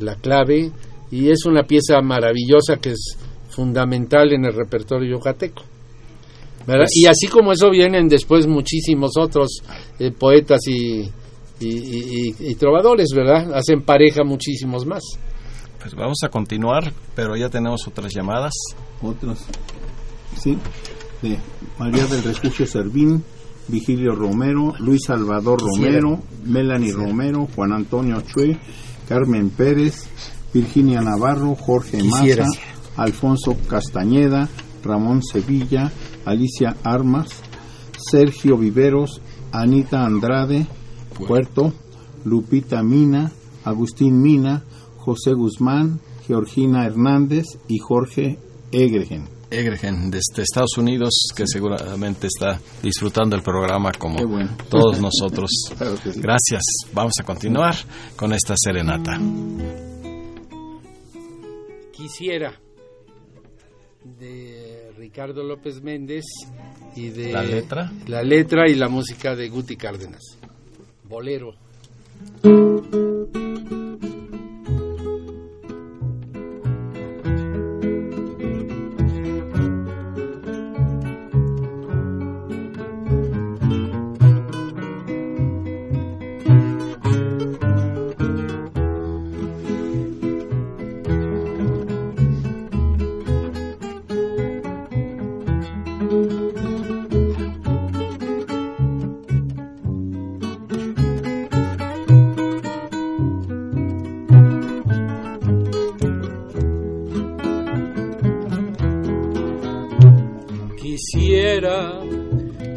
la 0.00 0.16
clave 0.16 0.70
y 1.10 1.30
es 1.30 1.44
una 1.46 1.62
pieza 1.64 2.00
maravillosa 2.02 2.76
que 2.78 2.90
es 2.90 3.16
fundamental 3.50 4.32
en 4.32 4.44
el 4.46 4.52
repertorio 4.54 5.16
yucateco. 5.16 5.62
¿verdad? 6.66 6.86
y 6.94 7.04
así 7.04 7.26
como 7.28 7.52
eso 7.52 7.68
vienen 7.70 8.08
después 8.08 8.46
muchísimos 8.46 9.18
otros 9.18 9.58
eh, 9.98 10.10
poetas 10.12 10.60
y, 10.66 11.02
y, 11.60 11.66
y- 11.68 12.34
y 12.40 12.54
trovadores, 12.54 13.08
¿verdad? 13.14 13.52
Hacen 13.54 13.82
pareja 13.82 14.24
muchísimos 14.24 14.86
más. 14.86 15.02
Pues 15.78 15.94
vamos 15.94 16.16
a 16.24 16.30
continuar, 16.30 16.90
pero 17.14 17.36
ya 17.36 17.50
tenemos 17.50 17.86
otras 17.86 18.14
llamadas. 18.14 18.54
Otros, 19.02 19.40
sí, 20.40 20.56
de 21.20 21.38
María 21.78 22.06
del 22.06 22.22
Refugio 22.22 22.66
Servín, 22.66 23.22
Vigilio 23.68 24.14
Romero, 24.14 24.74
Luis 24.78 25.02
Salvador. 25.06 25.60
Romero, 25.60 26.22
Melanie 26.44 26.92
Romero, 26.92 27.48
Juan 27.54 27.72
Antonio 27.72 28.20
Chue, 28.22 28.58
Carmen 29.08 29.50
Pérez, 29.50 30.06
Virginia 30.52 31.00
Navarro, 31.00 31.54
Jorge. 31.54 32.02
Maza, 32.02 32.46
Alfonso 32.96 33.56
Castañeda, 33.68 34.48
Ramón 34.82 35.22
Sevilla, 35.22 35.90
Alicia 36.24 36.76
Armas, 36.84 37.42
Sergio 37.96 38.56
Viveros, 38.56 39.20
Anita 39.52 40.04
Andrade, 40.04 40.66
Puerto, 41.26 41.72
Lupita 42.24 42.82
Mina, 42.82 43.32
Agustín 43.64 44.20
Mina, 44.20 44.64
José 44.96 45.32
Guzmán, 45.32 46.00
Georgina 46.26 46.86
Hernández 46.86 47.44
y 47.68 47.78
Jorge 47.78 48.38
Egregen. 48.72 49.33
Egregen 49.60 50.10
desde 50.10 50.42
Estados 50.42 50.76
Unidos, 50.78 51.28
que 51.36 51.44
seguramente 51.46 52.26
está 52.26 52.60
disfrutando 52.82 53.36
el 53.36 53.42
programa 53.42 53.92
como 53.92 54.16
bueno. 54.26 54.56
todos 54.68 55.00
nosotros. 55.00 55.50
Claro 55.76 55.96
que 56.02 56.12
sí. 56.12 56.20
Gracias. 56.20 56.62
Vamos 56.92 57.14
a 57.20 57.24
continuar 57.24 57.74
con 58.16 58.32
esta 58.32 58.54
serenata. 58.56 59.18
Quisiera 61.92 62.52
de 64.04 64.92
Ricardo 64.98 65.42
López 65.42 65.80
Méndez 65.82 66.24
y 66.94 67.08
de 67.08 67.32
¿La 67.32 67.42
letra? 67.42 67.92
la 68.06 68.22
letra 68.22 68.68
y 68.68 68.74
la 68.74 68.88
música 68.88 69.34
de 69.34 69.48
Guti 69.48 69.76
Cárdenas. 69.76 70.38
Bolero. 71.04 71.54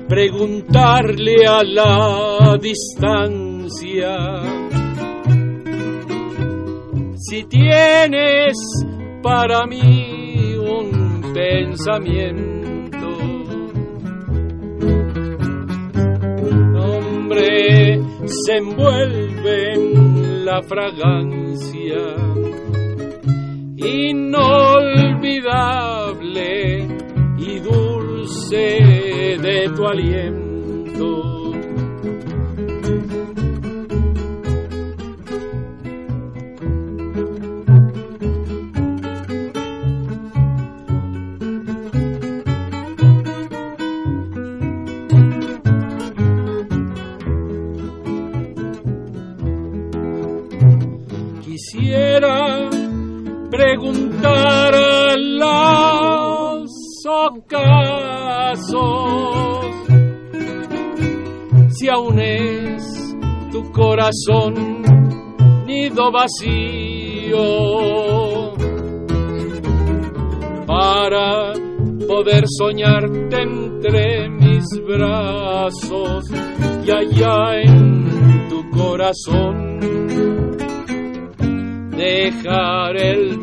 Preguntarle 0.07 1.47
a 1.47 1.63
la 1.63 2.55
distancia 2.61 4.15
si 7.15 7.43
tienes 7.45 8.55
para 9.23 9.65
mí 9.65 10.53
un 10.55 11.34
pensamiento. 11.34 13.07
Hombre, 16.80 17.99
se 18.28 18.57
envuelve 18.57 19.73
en 19.73 20.45
la 20.45 20.61
fragancia 20.61 21.97
inolvidable 23.75 25.96
dulce 28.49 29.37
de 29.41 29.69
tu 29.75 29.85
aliento. 29.85 31.26
Corazón 64.08 64.84
nido 65.66 66.12
vacío 66.14 67.43
para 70.66 71.53
poder 72.08 72.45
soñarte 72.58 73.41
entre 73.41 74.30
mis 74.30 74.66
brazos 74.88 76.24
y 76.86 76.91
allá 76.91 77.62
en 77.64 78.47
tu 78.49 78.70
corazón. 78.70 79.80
Dejar 81.97 82.95
el 82.95 83.36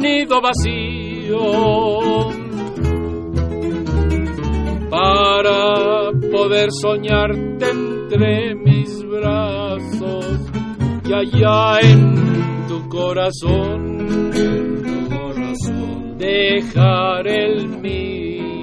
nido 0.00 0.40
vacío 0.40 1.40
para 4.88 6.12
poder 6.30 6.68
soñarte 6.70 7.70
entre 7.70 8.54
mis 8.54 9.04
brazos 9.06 10.40
y 11.04 11.12
allá 11.12 11.80
en 11.80 12.14
tu 12.68 12.88
corazón 12.88 14.71
dejar 16.22 17.26
el 17.26 17.68
mío. 17.68 18.62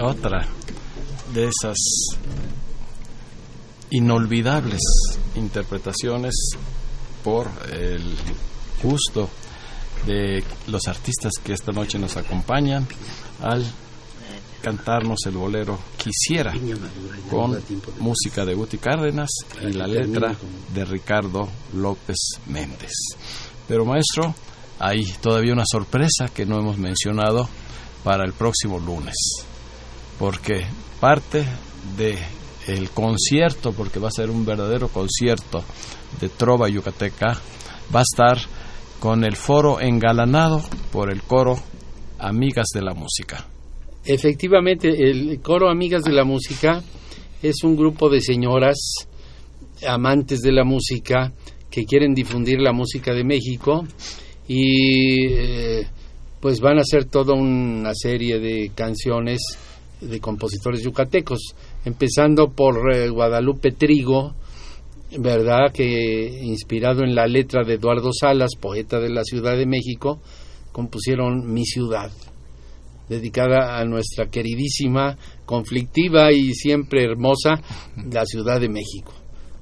Otra 0.00 0.46
de 1.34 1.48
esas 1.48 1.76
inolvidables 3.90 4.80
interpretaciones 5.34 6.34
por 7.22 7.46
el 7.70 8.02
gusto 8.82 9.28
de 10.06 10.42
los 10.66 10.88
artistas 10.88 11.32
que 11.44 11.52
esta 11.52 11.72
noche 11.72 11.98
nos 11.98 12.16
acompañan 12.16 12.86
al 13.42 13.64
cantarnos 14.62 15.18
el 15.26 15.32
bolero 15.32 15.78
Quisiera 15.96 16.54
con 17.28 17.58
música 17.98 18.44
de 18.44 18.54
Guti 18.54 18.78
Cárdenas 18.78 19.30
y 19.60 19.72
la 19.72 19.86
letra 19.86 20.34
de 20.72 20.84
Ricardo 20.84 21.48
López 21.74 22.16
Méndez. 22.46 22.92
Pero 23.68 23.84
maestro, 23.84 24.34
hay 24.78 25.04
todavía 25.20 25.52
una 25.52 25.66
sorpresa 25.70 26.28
que 26.32 26.46
no 26.46 26.58
hemos 26.58 26.78
mencionado 26.78 27.48
para 28.04 28.24
el 28.24 28.32
próximo 28.32 28.78
lunes, 28.78 29.14
porque 30.18 30.66
parte 31.00 31.44
de 31.96 32.18
el 32.66 32.90
concierto, 32.90 33.72
porque 33.72 33.98
va 33.98 34.08
a 34.08 34.12
ser 34.12 34.30
un 34.30 34.44
verdadero 34.44 34.88
concierto 34.88 35.64
de 36.20 36.28
Trova 36.28 36.68
Yucateca, 36.68 37.38
va 37.94 38.00
a 38.00 38.02
estar 38.02 38.38
con 39.00 39.24
el 39.24 39.36
foro 39.36 39.80
engalanado 39.80 40.62
por 40.92 41.12
el 41.12 41.22
coro 41.22 41.58
Amigas 42.18 42.68
de 42.72 42.82
la 42.82 42.94
Música. 42.94 43.44
Efectivamente, 44.04 44.88
el 44.88 45.40
coro 45.40 45.70
Amigas 45.70 46.02
de 46.02 46.12
la 46.12 46.24
Música 46.24 46.82
es 47.42 47.62
un 47.62 47.76
grupo 47.76 48.08
de 48.08 48.20
señoras 48.20 48.76
amantes 49.86 50.40
de 50.40 50.52
la 50.52 50.64
música 50.64 51.32
que 51.70 51.84
quieren 51.84 52.14
difundir 52.14 52.60
la 52.60 52.72
música 52.72 53.14
de 53.14 53.24
México 53.24 53.84
y 54.48 55.26
eh, 55.26 55.86
pues 56.40 56.60
van 56.60 56.78
a 56.78 56.82
hacer 56.82 57.04
toda 57.04 57.34
una 57.34 57.94
serie 57.94 58.38
de 58.38 58.72
canciones 58.74 59.40
de 60.00 60.20
compositores 60.20 60.82
yucatecos, 60.82 61.54
empezando 61.84 62.50
por 62.50 62.94
eh, 62.94 63.08
Guadalupe 63.08 63.70
Trigo, 63.70 64.34
¿verdad? 65.18 65.72
Que 65.72 66.40
inspirado 66.42 67.04
en 67.04 67.14
la 67.14 67.26
letra 67.26 67.62
de 67.64 67.74
Eduardo 67.74 68.10
Salas, 68.12 68.56
poeta 68.60 68.98
de 68.98 69.10
la 69.10 69.22
Ciudad 69.22 69.56
de 69.56 69.66
México, 69.66 70.20
compusieron 70.72 71.52
Mi 71.52 71.64
Ciudad, 71.64 72.10
dedicada 73.12 73.78
a 73.78 73.84
nuestra 73.84 74.30
queridísima, 74.30 75.16
conflictiva 75.44 76.32
y 76.32 76.54
siempre 76.54 77.04
hermosa 77.04 77.60
la 78.10 78.24
Ciudad 78.24 78.60
de 78.60 78.70
México, 78.70 79.12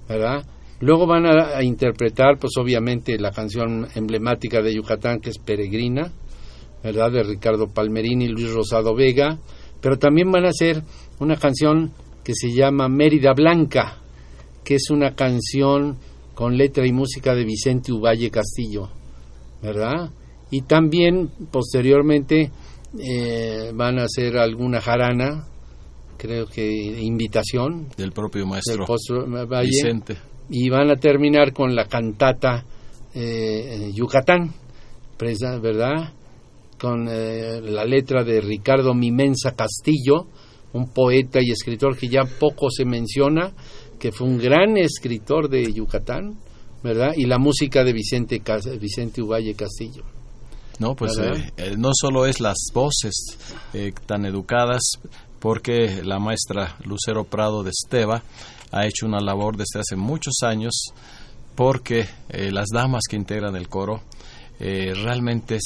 ¿verdad? 0.09 0.47
Luego 0.81 1.07
van 1.07 1.27
a, 1.27 1.63
interpretar, 1.63 2.39
pues 2.39 2.53
obviamente, 2.59 3.19
la 3.19 3.33
canción 3.33 3.89
emblemática 3.95 4.63
de 4.63 4.75
Yucatán, 4.75 5.21
que 5.21 5.31
es 5.31 5.39
Peregrina, 5.39 6.13
¿verdad? 6.83 7.13
De 7.13 7.23
Ricardo 7.23 7.67
Palmerini 7.67 8.27
y 8.27 8.29
Luis 8.29 8.53
Rosado 8.53 8.95
Vega, 8.95 9.39
pero 9.83 9.99
también 9.99 10.31
van 10.31 10.47
a 10.47 10.51
hacer 10.51 10.83
una 11.19 11.37
canción 11.37 11.93
que 12.25 12.35
se 12.35 12.53
llama 12.53 12.89
Mérida 12.89 13.35
Blanca, 13.35 13.99
que 14.65 14.77
es 14.77 14.91
una 14.91 15.15
canción 15.15 15.99
con 16.35 16.57
letra 16.57 16.87
y 16.87 16.93
música 16.93 17.35
de 17.35 17.45
Vicente 17.45 17.93
Uvalle 17.93 18.31
Castillo, 18.31 18.89
¿verdad? 19.61 20.11
Y 20.51 20.63
también 20.63 21.31
posteriormente 21.51 22.51
eh, 22.99 23.71
van 23.75 23.99
a 23.99 24.05
hacer 24.05 24.37
alguna 24.37 24.81
jarana, 24.81 25.47
creo 26.17 26.47
que 26.47 26.67
invitación 27.01 27.89
del 27.97 28.13
propio 28.13 28.47
maestro 28.47 28.85
Vicente. 29.63 30.17
Y 30.49 30.69
van 30.69 30.91
a 30.91 30.97
terminar 30.97 31.53
con 31.53 31.77
la 31.77 31.87
cantata 31.87 32.65
eh, 33.15 33.91
Yucatán, 33.95 34.53
¿verdad? 35.63 36.13
Con 36.79 37.07
eh, 37.09 37.61
la 37.61 37.85
letra 37.85 38.25
de 38.25 38.41
Ricardo 38.41 38.95
Mimensa 38.95 39.55
Castillo, 39.55 40.27
un 40.73 40.89
poeta 40.93 41.39
y 41.41 41.51
escritor 41.53 41.97
que 41.97 42.09
ya 42.09 42.25
poco 42.25 42.71
se 42.71 42.85
menciona, 42.85 43.53
que 43.99 44.11
fue 44.13 44.27
un 44.27 44.39
gran 44.39 44.77
escritor 44.77 45.49
de 45.49 45.73
Yucatán, 45.73 46.39
¿verdad? 46.83 47.13
Y 47.17 47.27
la 47.27 47.39
música 47.39 47.85
de 47.85 47.93
Vicente, 47.93 48.43
Vicente 48.81 49.23
Uvalle 49.23 49.55
Castillo. 49.55 50.03
No, 50.81 50.95
pues 50.95 51.19
eh, 51.19 51.53
eh, 51.59 51.75
no 51.77 51.91
solo 51.93 52.25
es 52.25 52.41
las 52.41 52.57
voces 52.73 53.37
eh, 53.75 53.93
tan 54.07 54.25
educadas, 54.25 54.81
porque 55.39 56.03
la 56.03 56.19
maestra 56.19 56.77
Lucero 56.85 57.25
Prado 57.25 57.63
de 57.63 57.71
Esteva 57.71 58.23
ha 58.73 58.87
hecho 58.87 59.05
una 59.05 59.21
labor 59.21 59.59
desde 59.59 59.81
hace 59.81 59.97
muchos 59.97 60.37
años 60.43 60.73
porque 61.55 62.09
las 62.29 62.69
damas 62.73 63.03
que 63.09 63.17
integran 63.17 63.57
el 63.57 63.69
coro 63.69 64.03
realmente 64.59 65.59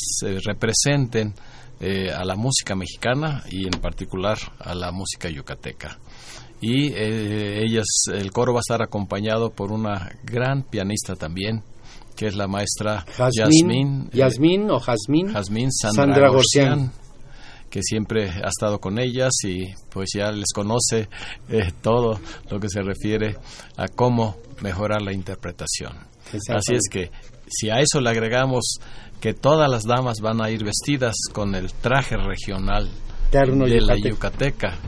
representen 0.45 1.35
a 1.81 2.25
la 2.25 2.35
música 2.35 2.75
mexicana 2.75 3.45
y 3.51 3.67
en 3.67 3.81
particular 3.81 4.39
a 4.59 4.75
la 4.75 4.91
música 4.91 5.29
yucateca. 5.29 5.99
Y 6.61 6.95
ellas 6.95 7.87
el 8.13 8.31
coro 8.33 8.55
va 8.55 8.61
a 8.61 8.67
estar 8.67 8.83
acompañado 8.83 9.51
por 9.51 9.71
una 9.71 10.11
gran 10.25 10.63
pianista 10.63 11.15
también 11.15 11.63
que 12.17 12.27
es 12.27 12.37
la 12.37 12.47
maestra 12.47 13.05
Yasmín. 13.19 14.11
Yasmín 14.13 14.71
o 14.71 14.79
Jazmín. 14.79 15.33
Jazmín 15.33 15.71
Sandra, 15.73 16.31
Sandra 16.31 16.91
que 17.75 17.83
siempre 17.83 18.31
ha 18.31 18.51
estado 18.51 18.79
con 18.79 19.01
ellas 19.01 19.33
y 19.43 19.75
pues 19.91 20.11
ya 20.15 20.31
les 20.31 20.53
conoce 20.55 21.09
eh, 21.49 21.73
todo 21.83 22.21
lo 22.49 22.61
que 22.61 22.69
se 22.69 22.83
refiere 22.83 23.37
a 23.77 23.89
cómo 23.89 24.37
mejorar 24.63 25.03
la 25.03 25.13
interpretación. 25.13 25.93
Así 26.51 26.75
es 26.75 26.89
que 26.89 27.11
si 27.49 27.71
a 27.71 27.81
eso 27.81 28.01
le 28.01 28.11
agregamos 28.11 28.77
que 29.21 29.35
todas 29.35 29.69
las 29.69 29.83
damas 29.83 30.19
van 30.21 30.41
a 30.41 30.51
ir 30.51 30.63
vestidas 30.63 31.17
con 31.33 31.57
el 31.57 31.73
traje 31.73 32.17
regional 32.17 32.89
de 33.33 33.81
la 33.81 33.97
yucateca, 33.97 34.79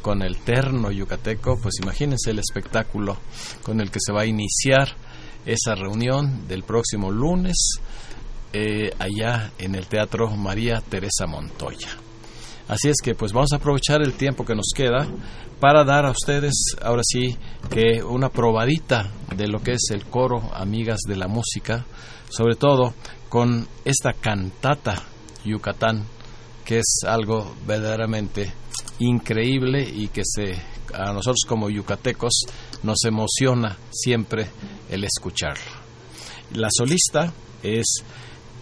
con 0.00 0.22
el 0.22 0.38
terno 0.38 0.90
yucateco, 0.90 1.58
pues 1.60 1.74
imagínense 1.82 2.30
el 2.30 2.38
espectáculo 2.38 3.18
con 3.62 3.82
el 3.82 3.90
que 3.90 3.98
se 4.00 4.14
va 4.14 4.22
a 4.22 4.26
iniciar 4.26 4.88
esa 5.46 5.74
reunión 5.74 6.46
del 6.48 6.62
próximo 6.62 7.10
lunes 7.10 7.80
eh, 8.52 8.90
allá 8.98 9.52
en 9.58 9.74
el 9.74 9.86
Teatro 9.86 10.30
María 10.30 10.80
Teresa 10.80 11.26
Montoya. 11.26 11.88
Así 12.68 12.88
es 12.88 12.96
que 13.02 13.14
pues 13.14 13.32
vamos 13.32 13.52
a 13.52 13.56
aprovechar 13.56 14.00
el 14.02 14.14
tiempo 14.14 14.44
que 14.44 14.54
nos 14.54 14.70
queda 14.74 15.06
para 15.58 15.84
dar 15.84 16.06
a 16.06 16.10
ustedes 16.10 16.54
ahora 16.82 17.02
sí 17.04 17.36
que 17.68 18.02
una 18.02 18.28
probadita 18.28 19.10
de 19.36 19.48
lo 19.48 19.60
que 19.60 19.72
es 19.72 19.90
el 19.90 20.04
coro 20.06 20.50
Amigas 20.54 21.00
de 21.06 21.16
la 21.16 21.28
Música, 21.28 21.84
sobre 22.28 22.54
todo 22.54 22.94
con 23.28 23.68
esta 23.84 24.12
cantata 24.12 25.02
Yucatán, 25.44 26.04
que 26.64 26.78
es 26.78 27.00
algo 27.06 27.54
verdaderamente 27.66 28.52
increíble 29.00 29.82
y 29.82 30.08
que 30.08 30.22
se 30.24 30.54
a 30.94 31.12
nosotros 31.12 31.44
como 31.46 31.70
yucatecos 31.70 32.32
nos 32.82 33.04
emociona 33.04 33.76
siempre 33.90 34.48
el 34.90 35.04
escucharlo. 35.04 35.80
La 36.54 36.68
solista 36.70 37.32
es 37.62 38.04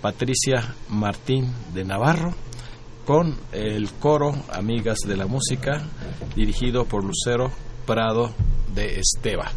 Patricia 0.00 0.74
Martín 0.88 1.52
de 1.74 1.84
Navarro 1.84 2.34
con 3.04 3.38
el 3.52 3.90
coro 3.92 4.32
Amigas 4.52 4.98
de 5.06 5.16
la 5.16 5.26
Música 5.26 5.82
dirigido 6.36 6.84
por 6.84 7.04
Lucero 7.04 7.50
Prado 7.86 8.34
de 8.74 9.00
Esteba. 9.00 9.50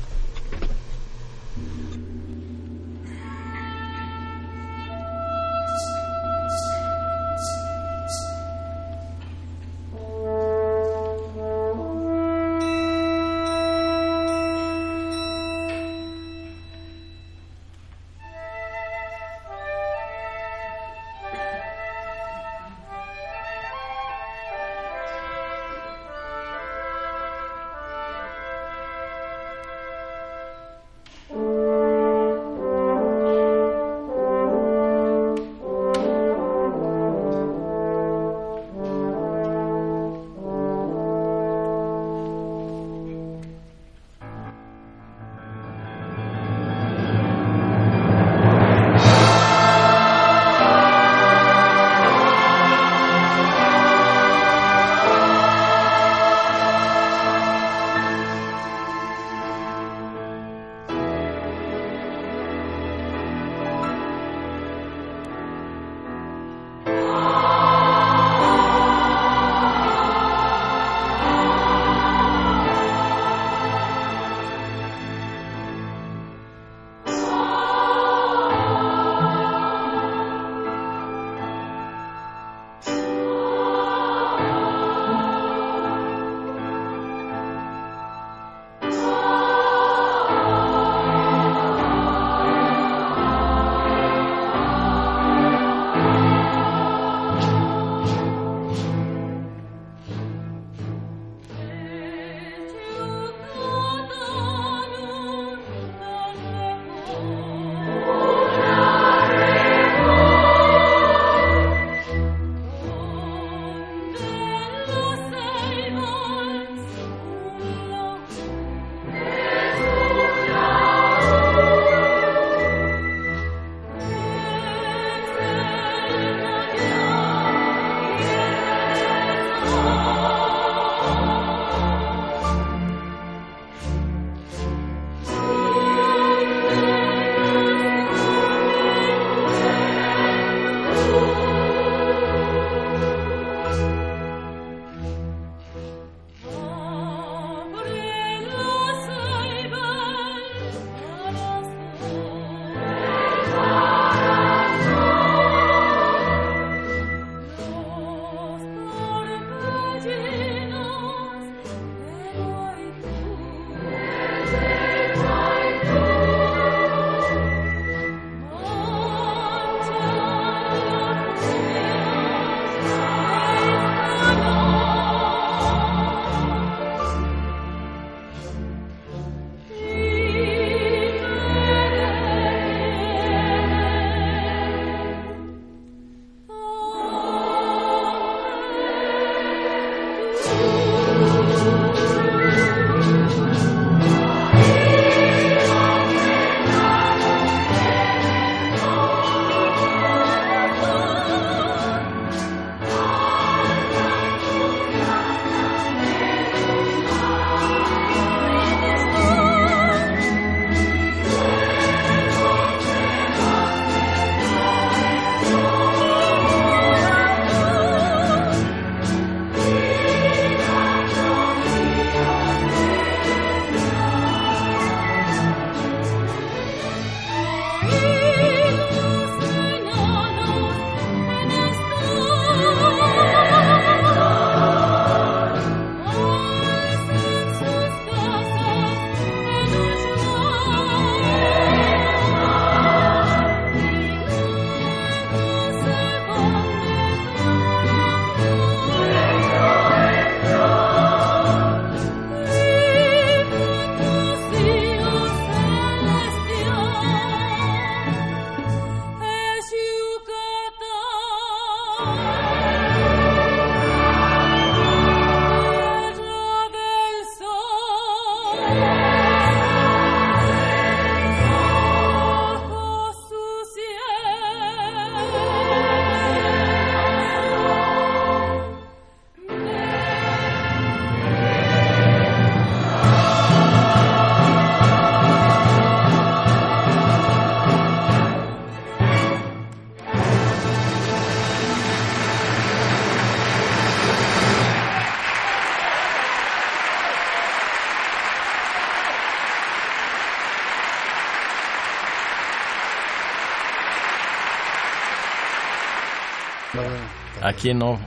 A 307.52 307.74
no 307.74 308.00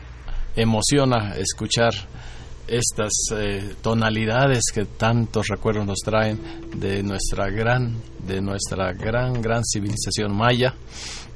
emociona 0.57 1.35
escuchar 1.37 1.93
estas 2.67 3.13
eh, 3.37 3.75
tonalidades 3.83 4.63
que 4.73 4.87
tantos 4.87 5.49
recuerdos 5.49 5.87
nos 5.87 5.99
traen 5.99 6.41
de 6.77 7.03
nuestra 7.03 7.51
gran 7.51 7.95
de 8.27 8.41
nuestra 8.41 8.95
gran 8.95 9.43
gran 9.43 9.63
civilización 9.63 10.35
maya 10.35 10.75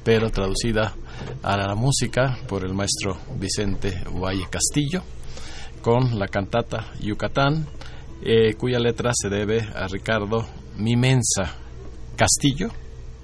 pero 0.03 0.31
traducida 0.31 0.95
a 1.43 1.55
la 1.55 1.75
música 1.75 2.39
por 2.47 2.65
el 2.65 2.73
maestro 2.73 3.15
Vicente 3.37 4.01
Valle 4.11 4.47
Castillo 4.49 5.03
con 5.83 6.17
la 6.17 6.27
cantata 6.27 6.91
Yucatán 6.99 7.67
eh, 8.23 8.55
cuya 8.55 8.79
letra 8.79 9.11
se 9.13 9.29
debe 9.29 9.61
a 9.75 9.87
Ricardo 9.87 10.47
Mimensa 10.77 11.53
Castillo 12.15 12.69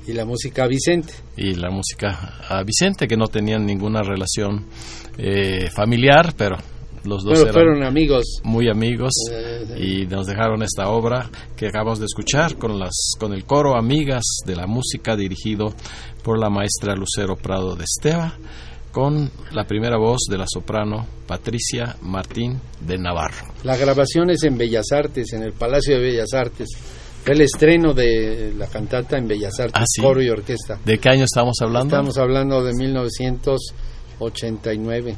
y 0.08 0.14
la 0.14 0.26
música 0.26 0.64
a 0.64 0.68
Vicente. 0.68 1.14
Y 1.38 1.56
la 1.56 1.70
música 1.70 2.36
a 2.48 2.64
Vicente, 2.64 3.08
que 3.08 3.18
no 3.18 3.28
tenían 3.28 3.66
ninguna 3.66 4.02
relación 4.02 4.66
eh, 5.18 5.70
familiar, 5.76 6.34
pero 6.38 6.58
los 7.06 7.24
dos 7.24 7.40
eran 7.40 7.54
fueron 7.54 7.84
amigos. 7.84 8.24
muy 8.44 8.70
amigos 8.70 9.12
Eh, 9.32 9.80
y 9.80 10.06
nos 10.08 10.26
dejaron 10.28 10.64
esta 10.64 10.90
obra 10.90 11.30
que 11.56 11.68
acabamos 11.68 12.00
de 12.00 12.06
escuchar 12.06 12.58
con 12.58 12.80
las 12.80 13.12
con 13.20 13.34
el 13.34 13.46
coro 13.46 13.78
Amigas 13.78 14.24
de 14.46 14.56
la 14.56 14.66
música 14.66 15.16
dirigido 15.16 15.74
por 16.24 16.40
la 16.40 16.50
maestra 16.50 16.96
Lucero 16.96 17.36
Prado 17.36 17.76
de 17.76 17.84
Esteva 17.84 18.34
con 18.92 19.30
la 19.52 19.66
primera 19.66 19.98
voz 19.98 20.22
de 20.30 20.38
la 20.38 20.46
soprano 20.48 21.06
Patricia 21.28 21.98
Martín 22.02 22.62
de 22.80 22.98
Navarro. 22.98 23.54
La 23.66 23.76
grabación 23.76 24.30
es 24.30 24.44
en 24.44 24.58
Bellas 24.58 24.86
Artes, 24.94 25.34
en 25.34 25.44
el 25.44 25.52
Palacio 25.52 25.96
de 25.96 26.02
Bellas 26.02 26.34
Artes. 26.34 26.70
Fue 27.26 27.34
el 27.34 27.42
estreno 27.42 27.94
de 27.94 28.54
la 28.58 28.68
cantata 28.68 29.18
en 29.18 29.28
Bellas 29.28 29.60
Artes, 29.60 29.74
Ah, 29.76 29.84
sí. 29.88 30.02
coro 30.02 30.22
y 30.22 30.30
orquesta. 30.30 30.80
¿De 30.86 30.98
qué 31.00 31.10
año 31.10 31.24
estamos 31.26 31.58
hablando? 31.62 31.96
Estamos 31.96 32.18
hablando 32.18 32.64
de 32.64 32.72
1989, 34.20 35.04
¿verdad? 35.04 35.18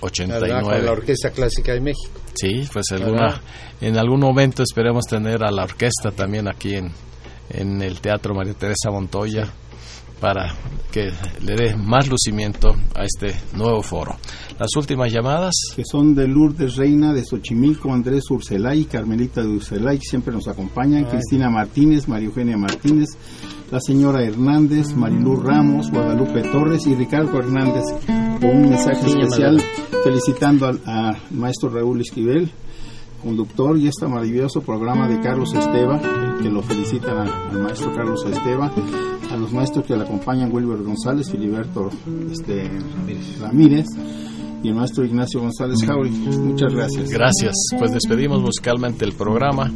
Con 0.00 0.18
la 0.30 0.36
89. 0.36 0.88
Orquesta 0.90 1.30
Clásica 1.30 1.72
de 1.72 1.80
México. 1.80 2.20
Sí, 2.34 2.68
pues 2.72 2.86
alguna, 2.92 3.40
en 3.80 3.96
algún 3.98 4.20
momento 4.20 4.62
esperemos 4.62 5.04
tener 5.06 5.42
a 5.44 5.50
la 5.50 5.64
orquesta 5.64 6.10
también 6.10 6.48
aquí 6.48 6.74
en, 6.74 6.90
en 7.50 7.80
el 7.82 8.00
Teatro 8.00 8.34
María 8.34 8.54
Teresa 8.54 8.90
Montoya 8.90 9.48
para 10.24 10.54
que 10.90 11.12
le 11.42 11.54
dé 11.54 11.76
más 11.76 12.08
lucimiento 12.08 12.70
a 12.94 13.04
este 13.04 13.36
nuevo 13.54 13.82
foro. 13.82 14.16
Las 14.58 14.74
últimas 14.74 15.12
llamadas, 15.12 15.52
que 15.76 15.82
son 15.84 16.14
de 16.14 16.26
Lourdes 16.26 16.76
Reina 16.76 17.12
de 17.12 17.22
Xochimilco, 17.22 17.92
Andrés 17.92 18.30
Urselay, 18.30 18.86
Carmelita 18.86 19.42
de 19.42 19.48
Urselay, 19.48 19.98
que 19.98 20.06
siempre 20.06 20.32
nos 20.32 20.48
acompañan, 20.48 21.04
Cristina 21.04 21.50
Martínez, 21.50 22.08
María 22.08 22.28
Eugenia 22.28 22.56
Martínez, 22.56 23.10
la 23.70 23.80
señora 23.80 24.22
Hernández, 24.24 24.94
Marilú 24.94 25.36
Ramos, 25.36 25.90
Guadalupe 25.90 26.40
Torres 26.44 26.86
y 26.86 26.94
Ricardo 26.94 27.38
Hernández, 27.38 27.84
con 28.40 28.48
un 28.48 28.70
mensaje 28.70 29.02
Sí, 29.04 29.18
especial 29.20 29.60
felicitando 30.02 30.68
al, 30.68 30.80
al 30.86 31.18
maestro 31.32 31.68
Raúl 31.68 32.00
Esquivel, 32.00 32.50
conductor, 33.22 33.76
y 33.76 33.88
este 33.88 34.06
maravilloso 34.06 34.62
programa 34.62 35.06
de 35.06 35.20
Carlos 35.20 35.52
Esteva, 35.52 36.00
que 36.40 36.48
lo 36.48 36.62
felicitan 36.62 37.18
al, 37.18 37.28
al 37.50 37.62
maestro 37.62 37.94
Carlos 37.94 38.24
Esteva, 38.24 38.72
a 39.34 39.36
los 39.36 39.52
maestros 39.52 39.84
que 39.84 39.96
le 39.96 40.04
acompañan, 40.04 40.52
Wilber 40.52 40.82
González, 40.82 41.30
Filiberto 41.30 41.90
este, 42.30 42.70
Ramírez 43.40 43.86
y 44.62 44.68
el 44.68 44.74
maestro 44.74 45.04
Ignacio 45.04 45.40
González 45.40 45.84
Jauri. 45.84 46.10
Muchas 46.10 46.72
gracias. 46.72 47.10
gracias. 47.10 47.54
Pues 47.78 47.92
despedimos 47.92 48.40
musicalmente 48.40 49.04
el 49.04 49.12
programa 49.12 49.70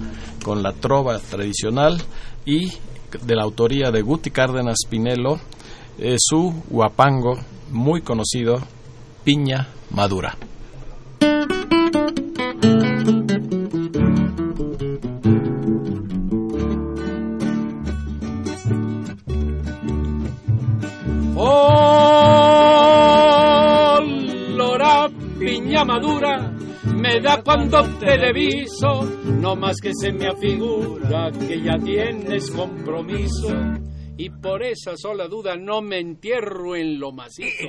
con 0.45 0.63
la 0.63 0.73
trova 0.73 1.19
tradicional 1.19 2.01
y 2.47 2.73
de 3.23 3.35
la 3.35 3.43
autoría 3.43 3.91
de 3.91 4.03
Guti 4.03 4.31
Cárdenas 4.31 4.79
Pinelo, 4.89 5.41
eh, 5.99 6.17
su 6.19 6.55
guapango 6.71 7.39
muy 7.73 8.03
conocido, 8.03 8.59
Piña 9.25 9.69
Madura. 9.91 10.37
Madura 25.85 26.53
me 26.95 27.21
da 27.21 27.43
cuando 27.43 27.83
te 27.99 28.19
diviso, 28.19 29.05
no 29.41 29.57
más 29.57 29.77
que 29.81 29.93
se 29.95 30.13
me 30.13 30.27
afigura 30.27 31.31
que 31.31 31.63
ya 31.63 31.79
tienes 31.79 32.51
compromiso. 32.51 33.49
Y 34.21 34.31
por 34.31 34.65
esa 34.65 34.97
sola 34.97 35.29
duda 35.29 35.55
no 35.55 35.81
me 35.81 36.01
entierro 36.01 36.75
en 36.75 36.99
lo 36.99 37.13
macizo. 37.13 37.69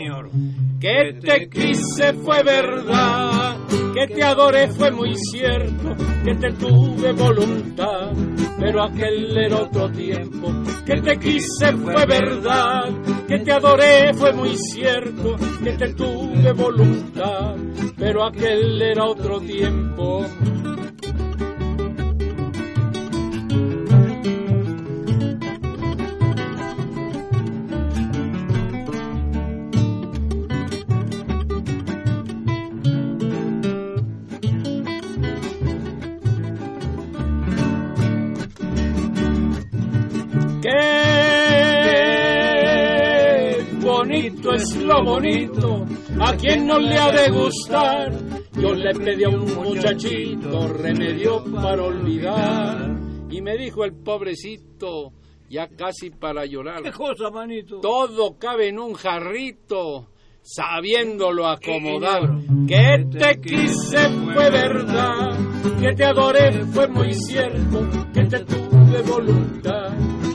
Que 0.80 1.14
te 1.22 1.47
quise 1.47 2.14
fue 2.14 2.41
verdad, 2.41 3.56
que 3.93 4.08
te 4.08 4.24
adoré 4.24 4.68
fue 4.72 4.89
muy 4.89 5.14
cierto, 5.16 5.95
que 6.26 6.34
te 6.34 6.52
tuve 6.54 7.12
voluntad, 7.12 8.14
pero 8.60 8.84
aquel 8.84 9.38
era 9.38 9.58
otro 9.58 9.91
tiempo. 9.91 10.52
Que 10.88 11.00
te 11.02 11.20
quise 11.20 11.72
fue 11.78 12.06
verdad, 12.08 12.89
que 13.28 13.38
te 13.38 13.52
adoré 13.52 14.12
fue 14.16 14.34
muy 14.34 14.58
cierto, 14.58 15.36
que 15.64 15.74
te 15.74 15.93
tuve 15.93 16.52
voluntad, 16.54 17.56
pero 17.95 18.26
aquel 18.26 18.82
era 18.82 19.06
otro 19.06 19.39
tiempo. 19.39 20.26
Bonito 44.00 44.54
es 44.54 44.76
lo 44.78 45.04
bonito, 45.04 45.86
a 46.22 46.36
quien 46.38 46.68
no 46.68 46.80
le 46.80 46.97
ha 46.97 47.12
de 47.12 47.30
gustar. 47.32 48.12
Yo 48.54 48.74
le 48.74 48.93
pedí 48.93 49.24
a 49.26 49.30
un 49.30 49.54
muchachito 49.56 50.68
remedio 50.74 51.43
para 51.54 51.84
olvidar. 51.84 52.97
Y 53.30 53.41
me 53.41 53.58
dijo 53.58 53.84
el 53.84 53.93
pobrecito, 53.93 55.12
ya 55.50 55.68
casi 55.68 56.12
para 56.12 56.45
llorar. 56.45 56.82
¿Qué 56.82 56.91
cosa, 56.91 57.30
manito? 57.30 57.80
Todo 57.82 58.38
cabe 58.38 58.70
en 58.70 58.80
un 58.80 58.93
jarrito, 58.93 60.08
sabiéndolo 60.41 61.47
acomodar. 61.47 62.22
Que 62.68 63.06
te 63.12 63.41
quise 63.41 64.10
fue 64.34 64.50
verdad, 64.50 65.38
que 65.82 65.93
te 65.95 66.06
adoré 66.06 66.64
fue 66.66 66.88
muy 66.88 67.14
cierto, 67.14 67.88
que 68.14 68.24
te 68.24 68.39
tuve 68.45 69.02
voluntad, 69.02 69.91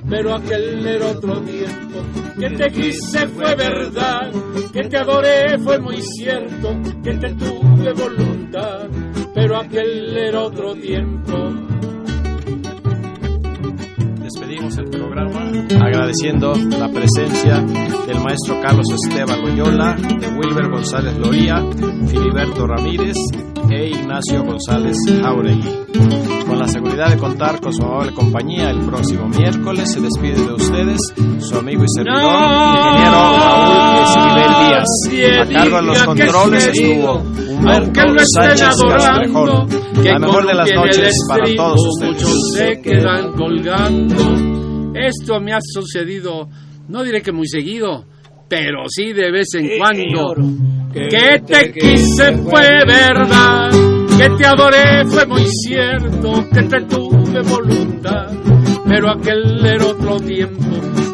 pero 0.09 0.35
aquel 0.35 0.87
era 0.87 1.07
otro 1.07 1.41
tiempo. 1.41 2.01
Que 2.39 2.51
te 2.51 2.71
quise 2.71 3.29
fue 3.29 3.55
verdad, 3.55 4.31
que 4.73 4.81
te 4.89 4.97
adoré 4.99 5.59
fue 5.59 5.79
muy 5.79 6.01
cierto, 6.01 6.77
que 7.03 7.15
te 7.15 7.35
tuve 7.35 7.93
voluntad, 7.93 8.89
pero 9.35 9.57
aquel 9.59 10.17
era 10.17 10.41
otro 10.43 10.75
tiempo. 10.75 11.33
Despedimos 14.21 14.77
el 14.79 14.91
programa 14.91 15.41
agradeciendo 15.81 16.55
la 16.55 16.89
presencia 16.89 17.61
del 18.07 18.21
maestro 18.21 18.61
Carlos 18.61 18.87
Esteban 18.91 19.43
Loyola, 19.43 19.95
de 19.95 20.29
Wilber 20.29 20.71
González 20.71 21.17
Loría, 21.19 21.57
Filiberto 22.09 22.67
Ramírez 22.67 23.17
e 23.71 23.89
Ignacio 23.91 24.43
González 24.43 24.97
Jauregui. 25.23 26.44
La 26.65 26.71
seguridad 26.71 27.11
de 27.11 27.19
contar 27.19 27.61
con 27.61 27.75
su 27.75 27.83
amable 27.83 28.15
compañía 28.15 28.71
el 28.71 28.81
próximo 28.87 29.29
miércoles, 29.29 29.93
se 29.93 30.01
despide 30.01 30.47
de 30.47 30.55
ustedes 30.55 30.99
su 31.41 31.59
amigo 31.59 31.85
y 31.85 31.89
servidor, 31.95 32.25
ingeniero 32.25 33.21
Raúl 33.37 33.99
Esquivel 34.01 34.53
Díaz. 34.65 35.41
A 35.43 35.53
cargo 35.53 35.77
de 35.77 35.83
los 35.83 36.03
controles 36.05 36.67
estuvo 36.69 37.23
Humberto 37.51 38.01
Sánchez 38.33 38.83
Castrejón. 38.89 39.69
La 40.05 40.19
mejor 40.19 40.47
de 40.47 40.55
las 40.55 40.71
noches 40.75 41.15
para 41.29 41.55
todos 41.55 41.87
ustedes. 41.87 42.13
Muchos 42.15 42.53
se 42.55 42.81
quedan 42.81 43.33
colgando. 43.33 44.95
Esto 44.95 45.41
me 45.41 45.53
ha 45.53 45.59
sucedido, 45.61 46.49
no 46.89 47.03
diré 47.03 47.21
que 47.21 47.33
muy 47.33 47.47
seguido, 47.47 48.07
pero 48.49 48.85
sí 48.89 49.13
de 49.13 49.31
vez 49.31 49.49
en 49.53 49.69
cuando. 49.77 50.35
Que 50.95 51.43
te 51.47 51.73
quise 51.73 52.39
fue 52.39 52.87
verdad, 52.87 53.69
que 54.17 54.29
te 54.37 54.47
adoré 54.47 55.05
fue 55.07 55.27
muy 55.27 55.47
cierto, 55.47 56.49
que 56.53 56.63
te 56.63 56.81
tuve 56.83 57.43
voluntad, 57.43 58.31
pero 58.87 59.11
aquel 59.11 59.65
era 59.65 59.87
otro 59.87 60.21
tiempo. 60.21 60.65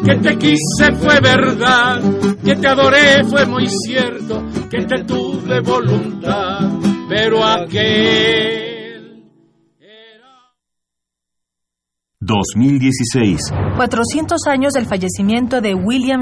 Que 0.03 0.15
te 0.15 0.37
quise 0.37 0.91
fue 0.95 1.19
verdad, 1.19 2.01
que 2.43 2.55
te 2.55 2.67
adoré 2.67 3.23
fue 3.23 3.45
muy 3.45 3.67
cierto, 3.67 4.43
que 4.69 4.85
te 4.85 5.03
tuve 5.03 5.59
voluntad, 5.61 6.69
pero 7.07 7.45
aquel... 7.45 8.71
2016. 12.23 13.39
400 13.77 14.45
años 14.47 14.73
del 14.73 14.85
fallecimiento 14.85 15.59
de 15.59 15.73
William 15.73 16.19